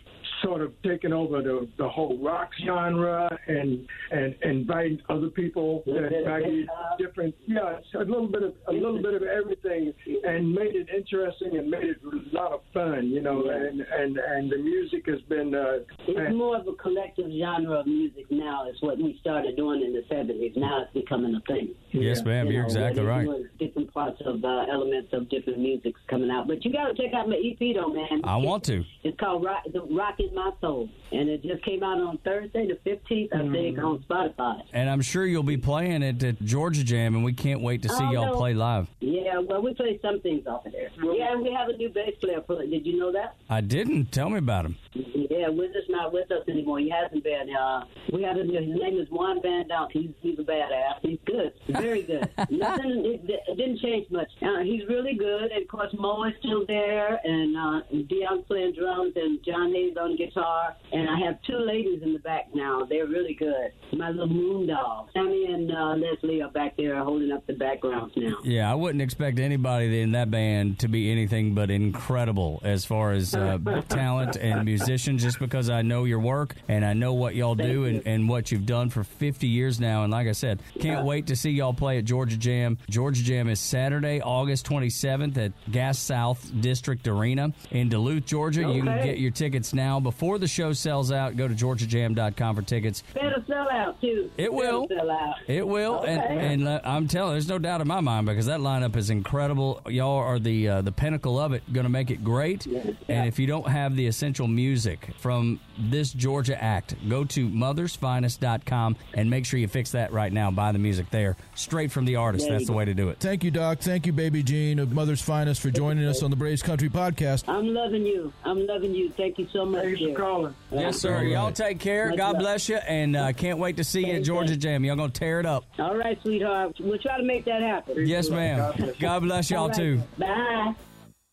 sort 0.44 0.62
of 0.62 0.74
taken 0.84 1.14
over 1.14 1.42
the, 1.42 1.68
the 1.78 1.88
whole 1.88 2.18
rock 2.20 2.50
genre 2.66 3.38
and 3.48 3.88
and 4.12 4.36
inviting 4.44 5.00
other 5.10 5.30
people 5.30 5.84
that 5.86 6.10
value 6.26 6.66
different 6.98 7.36
yeah 7.48 7.78
it's 7.78 7.94
a 7.96 8.00
little 8.00 8.28
bit 8.28 8.44
of 8.44 8.54
a 8.68 8.72
little 8.72 9.02
bit 9.02 9.14
of 9.14 9.24
everything 9.24 9.94
and 10.26 10.52
made 10.52 10.76
it 10.76 10.88
interesting 10.96 11.58
and 11.58 11.70
made 11.70 11.84
it 11.84 11.98
a 12.04 12.36
lot 12.36 12.52
of 12.52 12.62
fun 12.74 13.08
you 13.08 13.22
know 13.22 13.50
and 13.50 13.82
and 13.82 14.18
and 14.18 14.52
the 14.52 14.58
music 14.58 15.06
has 15.08 15.22
been 15.22 15.54
uh, 15.54 15.80
It's 16.08 16.36
more 16.36 16.58
of 16.58 16.68
a 16.68 16.74
collective 16.74 17.32
genre 17.40 17.80
of 17.80 17.88
music 17.88 18.26
now. 18.30 18.68
Is 18.70 18.76
what 18.82 18.98
we 18.98 19.18
started 19.22 19.56
doing 19.56 19.82
in 19.82 19.94
the 19.94 20.04
seventies. 20.10 20.54
Now 20.56 20.84
it's 20.84 20.94
becoming 20.94 21.36
a 21.36 21.42
thing. 21.52 21.76
Yes, 21.92 22.24
ma'am. 22.24 22.48
You 22.48 22.54
You're 22.54 22.62
know, 22.64 22.68
exactly 22.68 23.04
right. 23.04 23.28
Different 23.58 23.94
parts 23.94 24.22
of 24.26 24.44
uh, 24.44 24.66
elements 24.72 25.10
of 25.14 25.30
different 25.30 25.60
musics 25.60 26.00
coming 26.08 26.30
out. 26.30 26.48
But 26.48 26.64
you 26.66 26.72
got 26.72 26.88
to 26.88 26.94
check 26.94 27.14
out 27.14 27.30
my 27.30 27.36
EP 27.36 27.76
though, 27.76 27.94
man. 27.94 28.22
I 28.24 28.38
want 28.38 28.64
to. 28.66 28.84
It's 29.04 29.20
called 29.20 29.44
Rock, 29.44 29.64
the 29.72 29.82
Rockin' 29.82 30.29
My 30.34 30.52
Soul, 30.62 30.90
and 31.12 31.30
it 31.30 31.42
just 31.44 31.64
came 31.64 31.84
out 31.84 32.00
on 32.00 32.18
Thursday, 32.20 32.68
the 32.68 32.78
fifteenth, 32.84 33.32
I 33.34 33.40
think, 33.40 33.78
Mm-hmm. 33.78 33.86
on 33.86 34.00
Spotify. 34.10 34.62
And 34.74 34.90
I'm 34.90 35.02
sure 35.02 35.26
you'll 35.26 35.44
be 35.44 35.58
playing 35.58 36.02
it 36.04 36.24
at 36.24 36.42
Georgia 36.44 36.84
Jam, 36.84 37.16
and 37.16 37.24
we 37.24 37.34
can't 37.34 37.62
wait 37.62 37.82
to 37.84 37.90
see 37.90 38.04
Oh, 38.04 38.12
y'all 38.12 38.26
no. 38.34 38.36
play 38.38 38.54
live. 38.54 38.88
Yeah, 39.00 39.40
well, 39.40 39.62
we 39.62 39.74
play 39.74 40.00
some 40.02 40.20
things 40.22 40.48
off 40.48 40.66
of 40.66 40.72
there. 40.72 40.90
Yeah, 41.04 41.34
and 41.34 41.42
we 41.44 41.52
have 41.54 41.70
a 41.70 41.78
new 41.78 41.90
bass 41.90 42.16
player. 42.20 42.42
For, 42.48 42.66
did 42.66 42.86
you 42.86 42.98
know 43.00 43.12
that? 43.12 43.36
I 43.50 43.62
didn't. 43.62 44.12
Tell 44.12 44.30
me 44.30 44.38
about 44.40 44.66
him. 44.66 44.78
Yeah, 44.94 45.50
Wiz 45.50 45.72
is 45.72 45.88
not 45.90 46.12
with 46.14 46.32
us 46.32 46.48
anymore. 46.48 46.80
He 46.80 46.90
hasn't 46.90 47.24
been. 47.24 47.54
Uh, 47.56 47.84
we 48.12 48.24
have 48.24 48.38
a, 48.38 48.44
new, 48.44 48.60
his 48.60 48.82
name 48.82 48.98
is 49.00 49.08
Juan 49.10 49.42
Van 49.42 49.68
Dunk. 49.68 49.92
He's 49.94 50.10
he's 50.22 50.40
a 50.40 50.44
badass. 50.44 51.00
He's 51.02 51.20
good, 51.26 51.54
very 51.70 52.02
good. 52.04 52.28
Nothing. 52.50 53.06
It, 53.06 53.22
it 53.48 53.56
didn't 53.58 53.80
change 53.80 54.10
much. 54.10 54.30
Uh, 54.42 54.60
he's 54.64 54.88
really 54.88 55.14
good. 55.16 55.52
And 55.52 55.62
of 55.62 55.68
course, 55.68 55.94
Mo 55.98 56.24
is 56.24 56.34
still 56.40 56.66
there, 56.66 57.20
and 57.24 57.56
uh, 57.56 57.82
Dion 58.08 58.44
playing 58.44 58.74
drums, 58.74 59.14
and 59.16 59.40
John 59.46 59.72
Hayes 59.74 59.96
on 60.00 60.16
guitar. 60.16 60.76
And 60.92 60.99
I 61.08 61.20
have 61.26 61.42
two 61.44 61.58
ladies 61.58 62.02
in 62.02 62.14
the 62.14 62.20
back 62.20 62.48
now. 62.54 62.86
They're 62.90 63.06
really 63.06 63.34
good. 63.34 63.72
My 63.94 64.10
little 64.10 64.28
moon 64.28 64.68
doll. 64.68 65.10
Sammy 65.14 65.46
and 65.46 65.72
uh, 65.72 65.96
Leslie 65.96 66.42
are 66.42 66.50
back 66.50 66.76
there 66.78 67.02
holding 67.04 67.32
up 67.32 67.46
the 67.48 67.54
backgrounds 67.54 68.14
now. 68.16 68.38
Yeah, 68.44 68.72
I 68.72 68.76
wouldn't 68.76 69.02
expect 69.02 69.40
anybody 69.40 70.02
in 70.02 70.12
that 70.14 70.32
band 70.32 70.80
to 70.80 70.88
be 70.88 71.12
anything 71.12 71.54
but 71.54 71.70
incredible 71.70 72.60
as 72.64 72.86
far 72.86 73.12
as 73.12 73.36
uh, 73.36 73.60
talent 73.90 74.36
and 74.36 74.66
musicians, 74.66 75.22
just 75.22 75.40
because 75.40 75.70
I 75.70 75.82
know 75.82 76.06
your 76.06 76.20
work 76.20 76.56
and 76.68 76.84
I 76.84 76.94
know 76.94 77.14
what 77.14 77.36
y'all 77.36 77.56
do 77.56 77.86
and, 77.86 78.02
and 78.06 78.28
what 78.28 78.52
you've 78.52 78.66
done 78.66 78.90
for 78.90 79.04
50 79.04 79.48
years 79.48 79.80
now. 79.80 80.04
And 80.04 80.12
like 80.12 80.28
I 80.28 80.34
said, 80.34 80.62
can't 80.80 81.06
wait 81.06 81.28
to 81.28 81.36
see 81.36 81.52
y'all 81.52 81.74
play 81.74 82.00
at 82.00 82.06
Georgia 82.06 82.38
Jam. 82.38 82.78
Georgia 82.90 83.24
Jam 83.24 83.50
is 83.50 83.60
Saturday, 83.60 84.22
August 84.22 84.66
27th 84.66 85.38
at 85.38 85.52
Gas 85.72 86.00
South 86.00 86.52
District 86.62 87.08
Arena 87.08 87.54
in 87.72 87.90
Duluth, 87.90 88.26
Georgia. 88.26 88.62
You 88.62 88.84
can 88.84 89.04
get 89.06 89.20
your 89.20 89.32
tickets 89.32 89.74
now 89.74 90.00
before 90.00 90.40
the 90.40 90.48
show 90.48 90.74
sells 90.90 91.12
out. 91.12 91.38
Go 91.38 91.48
to 91.48 91.54
georgiajam.com 91.54 92.56
for 92.56 92.62
tickets. 92.64 93.04
Better 93.14 93.44
sell 93.48 93.70
out 93.70 94.02
too. 94.02 94.32
It 94.38 94.52
will. 94.52 94.88
Sell 94.88 95.12
out. 95.12 95.36
It 95.48 95.68
will, 95.68 96.02
and, 96.02 96.20
Okay. 96.20 96.54
and 96.54 96.68
uh, 96.68 96.82
I'm 96.84 97.08
telling, 97.08 97.34
there's 97.34 97.48
no 97.48 97.60
doubt 97.60 97.82
in 97.82 97.88
my 97.88 98.00
mind 98.00 98.26
because 98.26 98.48
that 98.48 98.60
lineup 98.60 98.96
is 98.96 99.12
incredible. 99.12 99.82
Y'all 99.88 100.18
are 100.18 100.40
the 100.40 100.68
uh, 100.68 100.82
the 100.82 100.92
pinnacle 100.92 101.40
of 101.40 101.54
it. 101.54 101.62
Going 101.72 101.84
to 101.84 101.90
make 101.92 102.10
it 102.10 102.24
great. 102.24 102.66
And 102.66 103.28
if 103.28 103.38
you 103.38 103.46
don't 103.46 103.68
have 103.68 103.96
the 103.96 104.08
essential 104.08 104.48
music 104.48 105.10
from 105.20 105.60
this 105.78 106.12
Georgia 106.12 106.62
act, 106.62 106.96
go 107.08 107.24
to 107.26 107.48
mothersfinest.com 107.48 108.98
and 109.14 109.30
make 109.30 109.46
sure 109.46 109.60
you 109.60 109.68
fix 109.68 109.92
that 109.92 110.12
right 110.12 110.34
now. 110.34 110.50
Buy 110.50 110.72
the 110.72 110.80
music 110.80 111.12
there, 111.12 111.38
straight 111.54 111.92
from 111.92 112.06
the 112.06 112.16
artist. 112.16 112.46
There 112.48 112.54
That's 112.58 112.66
the 112.68 112.74
way 112.74 112.86
to 112.86 112.96
do 112.96 113.10
it. 113.10 113.20
Thank 113.20 113.44
you, 113.44 113.52
Doc. 113.52 113.80
Thank 113.80 114.08
you, 114.08 114.12
Baby 114.14 114.42
Jean 114.42 114.80
of 114.80 114.92
Mother's 114.92 115.22
Finest, 115.22 115.62
for 115.62 115.70
joining 115.70 116.06
us 116.06 116.24
on 116.24 116.32
the 116.32 116.36
Braves 116.38 116.64
Country 116.64 116.90
Podcast. 116.90 117.44
I'm 117.48 117.68
loving 117.76 118.06
you. 118.08 118.34
I'm 118.44 118.66
loving 118.66 118.96
you. 118.96 119.12
Thank 119.16 119.38
you 119.38 119.48
so 119.54 119.66
much. 119.66 119.84
thanks 119.84 120.02
for 120.02 120.14
calling. 120.16 120.56
Yes, 120.80 121.00
sir. 121.00 121.24
Y'all 121.24 121.52
take 121.52 121.80
care. 121.80 122.10
Much 122.10 122.18
God 122.18 122.34
love. 122.34 122.42
bless 122.42 122.70
you, 122.70 122.78
and 122.78 123.16
uh, 123.16 123.34
can't 123.34 123.60
wait 123.60 123.78
to 123.78 123.84
see 123.84 124.06
you 124.08 124.14
at 124.14 124.24
Georgia. 124.24 124.56
Jam. 124.56 124.84
Y'all 124.84 124.96
gonna 124.96 125.12
tear 125.12 125.40
it 125.40 125.46
up. 125.46 125.66
All 125.78 125.96
right, 125.96 126.18
sweetheart. 126.22 126.76
We'll 126.80 126.98
try 127.00 127.18
to 127.18 127.24
make 127.24 127.46
that 127.46 127.62
happen. 127.62 128.06
Yes, 128.08 128.30
ma'am. 128.30 128.74
God 129.00 129.20
bless 129.22 129.50
y'all 129.50 129.62
All 129.62 129.68
right. 129.70 129.78
too. 129.78 130.02
Bye. 130.18 130.74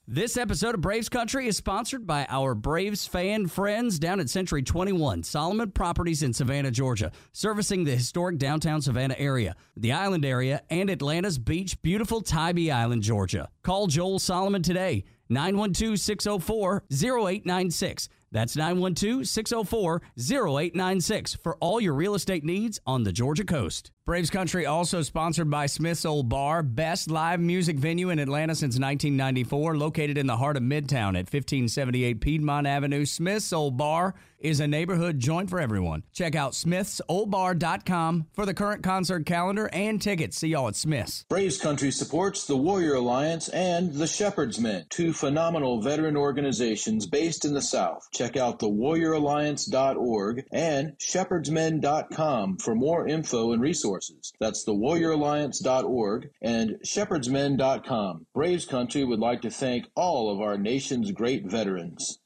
This 0.09 0.37
episode 0.37 0.77
of 0.77 0.81
Braves 0.81 1.09
Country 1.09 1.49
is 1.49 1.57
sponsored 1.57 2.07
by 2.07 2.27
our 2.29 2.55
Braves 2.55 3.09
fan 3.09 3.49
friends 3.49 3.99
down 3.99 4.21
at 4.21 4.31
Century 4.31 4.63
21, 4.63 5.25
Solomon 5.25 5.73
Properties 5.73 6.23
in 6.23 6.33
Savannah, 6.33 6.71
Georgia, 6.71 7.11
servicing 7.33 7.83
the 7.83 7.97
historic 7.97 8.39
downtown 8.39 8.81
Savannah 8.81 9.17
area, 9.19 9.57
the 9.77 9.91
island 9.91 10.25
area, 10.25 10.63
and 10.71 10.91
Atlanta's 10.91 11.39
beach, 11.39 11.83
beautiful 11.83 12.21
Tybee 12.21 12.71
Island, 12.71 13.03
Georgia. 13.03 13.49
Call 13.65 13.89
Joel 13.89 14.21
Solomon 14.21 14.63
today, 14.63 15.03
912 15.29 15.99
604 15.99 16.85
0896. 16.93 18.09
That's 18.33 18.57
912 18.57 19.27
604 19.27 20.03
0896 20.19 21.37
for 21.43 21.57
all 21.57 21.81
your 21.81 21.95
real 21.95 22.15
estate 22.15 22.45
needs 22.45 22.81
on 22.87 23.05
the 23.05 23.13
Georgia 23.13 23.45
coast. 23.45 23.91
Braves 24.07 24.31
Country 24.31 24.67
also 24.67 25.03
sponsored 25.03 25.51
by 25.51 25.67
Smith's 25.67 26.05
Old 26.05 26.29
Bar, 26.29 26.63
best 26.63 27.11
live 27.11 27.41
music 27.41 27.77
venue 27.77 28.11
in 28.11 28.21
Atlanta 28.21 28.55
since 28.55 28.79
1994, 28.79 29.77
located 29.77 30.17
in 30.17 30.29
the 30.29 30.37
heart 30.37 30.57
of 30.57 30.63
Midtown 30.63 31.19
at 31.19 31.27
1578 31.27 32.21
Piedmont 32.21 32.69
Avenue. 32.69 33.05
Smith's 33.05 33.53
Old 33.53 33.77
Bar 33.77 34.15
is 34.39 34.61
a 34.61 34.67
neighborhood 34.67 35.19
joint 35.19 35.51
for 35.51 35.59
everyone. 35.59 36.03
Check 36.13 36.37
out 36.37 36.53
smithsoldbar.com 36.53 38.27
for 38.33 38.47
the 38.47 38.55
current 38.55 38.83
concert 38.83 39.27
calendar 39.27 39.69
and 39.73 40.01
tickets. 40.01 40.39
See 40.39 40.49
y'all 40.49 40.69
at 40.69 40.77
Smith's. 40.77 41.25
Braves 41.29 41.59
Country 41.59 41.91
supports 41.91 42.47
the 42.47 42.57
Warrior 42.57 42.95
Alliance 42.95 43.49
and 43.49 43.93
the 43.93 44.07
Shepherd's 44.07 44.61
Men, 44.61 44.87
two 44.89 45.13
phenomenal 45.13 45.83
veteran 45.83 46.17
organizations 46.17 47.07
based 47.07 47.45
in 47.45 47.55
the 47.55 47.63
South. 47.63 48.07
Check 48.13 48.37
out 48.37 48.61
thewarrioralliance.org 48.61 50.45
and 50.53 50.93
shepherdsmen.com 50.99 52.59
for 52.59 52.75
more 52.75 53.09
info 53.09 53.53
and 53.53 53.63
resources. 53.97 54.33
That's 54.41 54.65
thewarrioralliance.org 54.65 56.31
and 56.43 56.77
shepherdsmen.com. 56.85 58.27
Braves 58.35 58.65
Country 58.65 59.05
would 59.05 59.21
like 59.21 59.43
to 59.43 59.51
thank 59.51 59.87
all 59.95 60.31
of 60.31 60.41
our 60.41 60.59
nation's 60.59 61.11
great 61.13 61.47
veterans. 61.47 62.19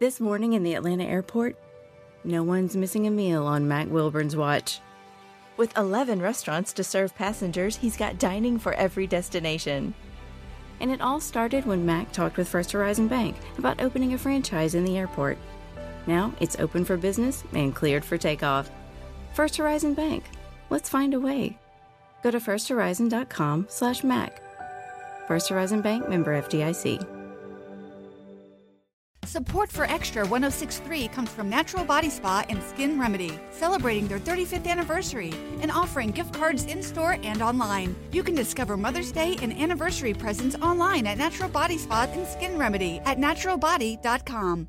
This 0.00 0.20
morning 0.20 0.52
in 0.52 0.62
the 0.62 0.74
Atlanta 0.74 1.04
airport, 1.04 1.56
no 2.24 2.42
one's 2.42 2.76
missing 2.76 3.06
a 3.06 3.10
meal 3.10 3.46
on 3.46 3.68
Mac 3.68 3.88
Wilburn's 3.88 4.36
watch. 4.36 4.80
With 5.56 5.76
11 5.78 6.20
restaurants 6.20 6.72
to 6.74 6.84
serve 6.84 7.14
passengers, 7.14 7.76
he's 7.76 7.96
got 7.96 8.18
dining 8.18 8.58
for 8.58 8.74
every 8.74 9.06
destination. 9.06 9.94
And 10.80 10.90
it 10.90 11.00
all 11.00 11.20
started 11.20 11.64
when 11.64 11.86
Mac 11.86 12.10
talked 12.10 12.36
with 12.36 12.48
First 12.48 12.72
Horizon 12.72 13.06
Bank 13.06 13.36
about 13.56 13.80
opening 13.80 14.14
a 14.14 14.18
franchise 14.18 14.74
in 14.74 14.84
the 14.84 14.98
airport. 14.98 15.38
Now 16.06 16.32
it's 16.40 16.58
open 16.58 16.84
for 16.84 16.96
business 16.96 17.44
and 17.52 17.74
cleared 17.74 18.04
for 18.04 18.18
takeoff. 18.18 18.70
First 19.32 19.56
Horizon 19.56 19.94
Bank. 19.94 20.24
Let's 20.70 20.88
find 20.88 21.14
a 21.14 21.20
way. 21.20 21.58
Go 22.22 22.30
to 22.30 22.38
firsthorizon.com 22.38 23.66
slash 23.68 24.02
Mac. 24.02 24.40
First 25.28 25.48
Horizon 25.48 25.80
Bank 25.82 26.08
member 26.08 26.40
FDIC. 26.40 27.06
Support 29.26 29.72
for 29.72 29.84
Extra 29.86 30.22
1063 30.22 31.08
comes 31.08 31.30
from 31.30 31.48
Natural 31.48 31.84
Body 31.84 32.08
Spa 32.08 32.44
and 32.48 32.62
Skin 32.62 33.00
Remedy, 33.00 33.36
celebrating 33.50 34.06
their 34.06 34.20
35th 34.20 34.66
anniversary 34.66 35.32
and 35.60 35.70
offering 35.72 36.10
gift 36.10 36.34
cards 36.34 36.66
in 36.66 36.82
store 36.82 37.18
and 37.24 37.42
online. 37.42 37.96
You 38.12 38.22
can 38.22 38.34
discover 38.34 38.76
Mother's 38.76 39.10
Day 39.10 39.36
and 39.42 39.52
anniversary 39.52 40.14
presents 40.14 40.56
online 40.56 41.06
at 41.06 41.18
Natural 41.18 41.48
Body 41.48 41.78
Spa 41.78 42.06
and 42.12 42.26
Skin 42.28 42.56
Remedy 42.58 43.00
at 43.06 43.18
naturalbody.com. 43.18 44.68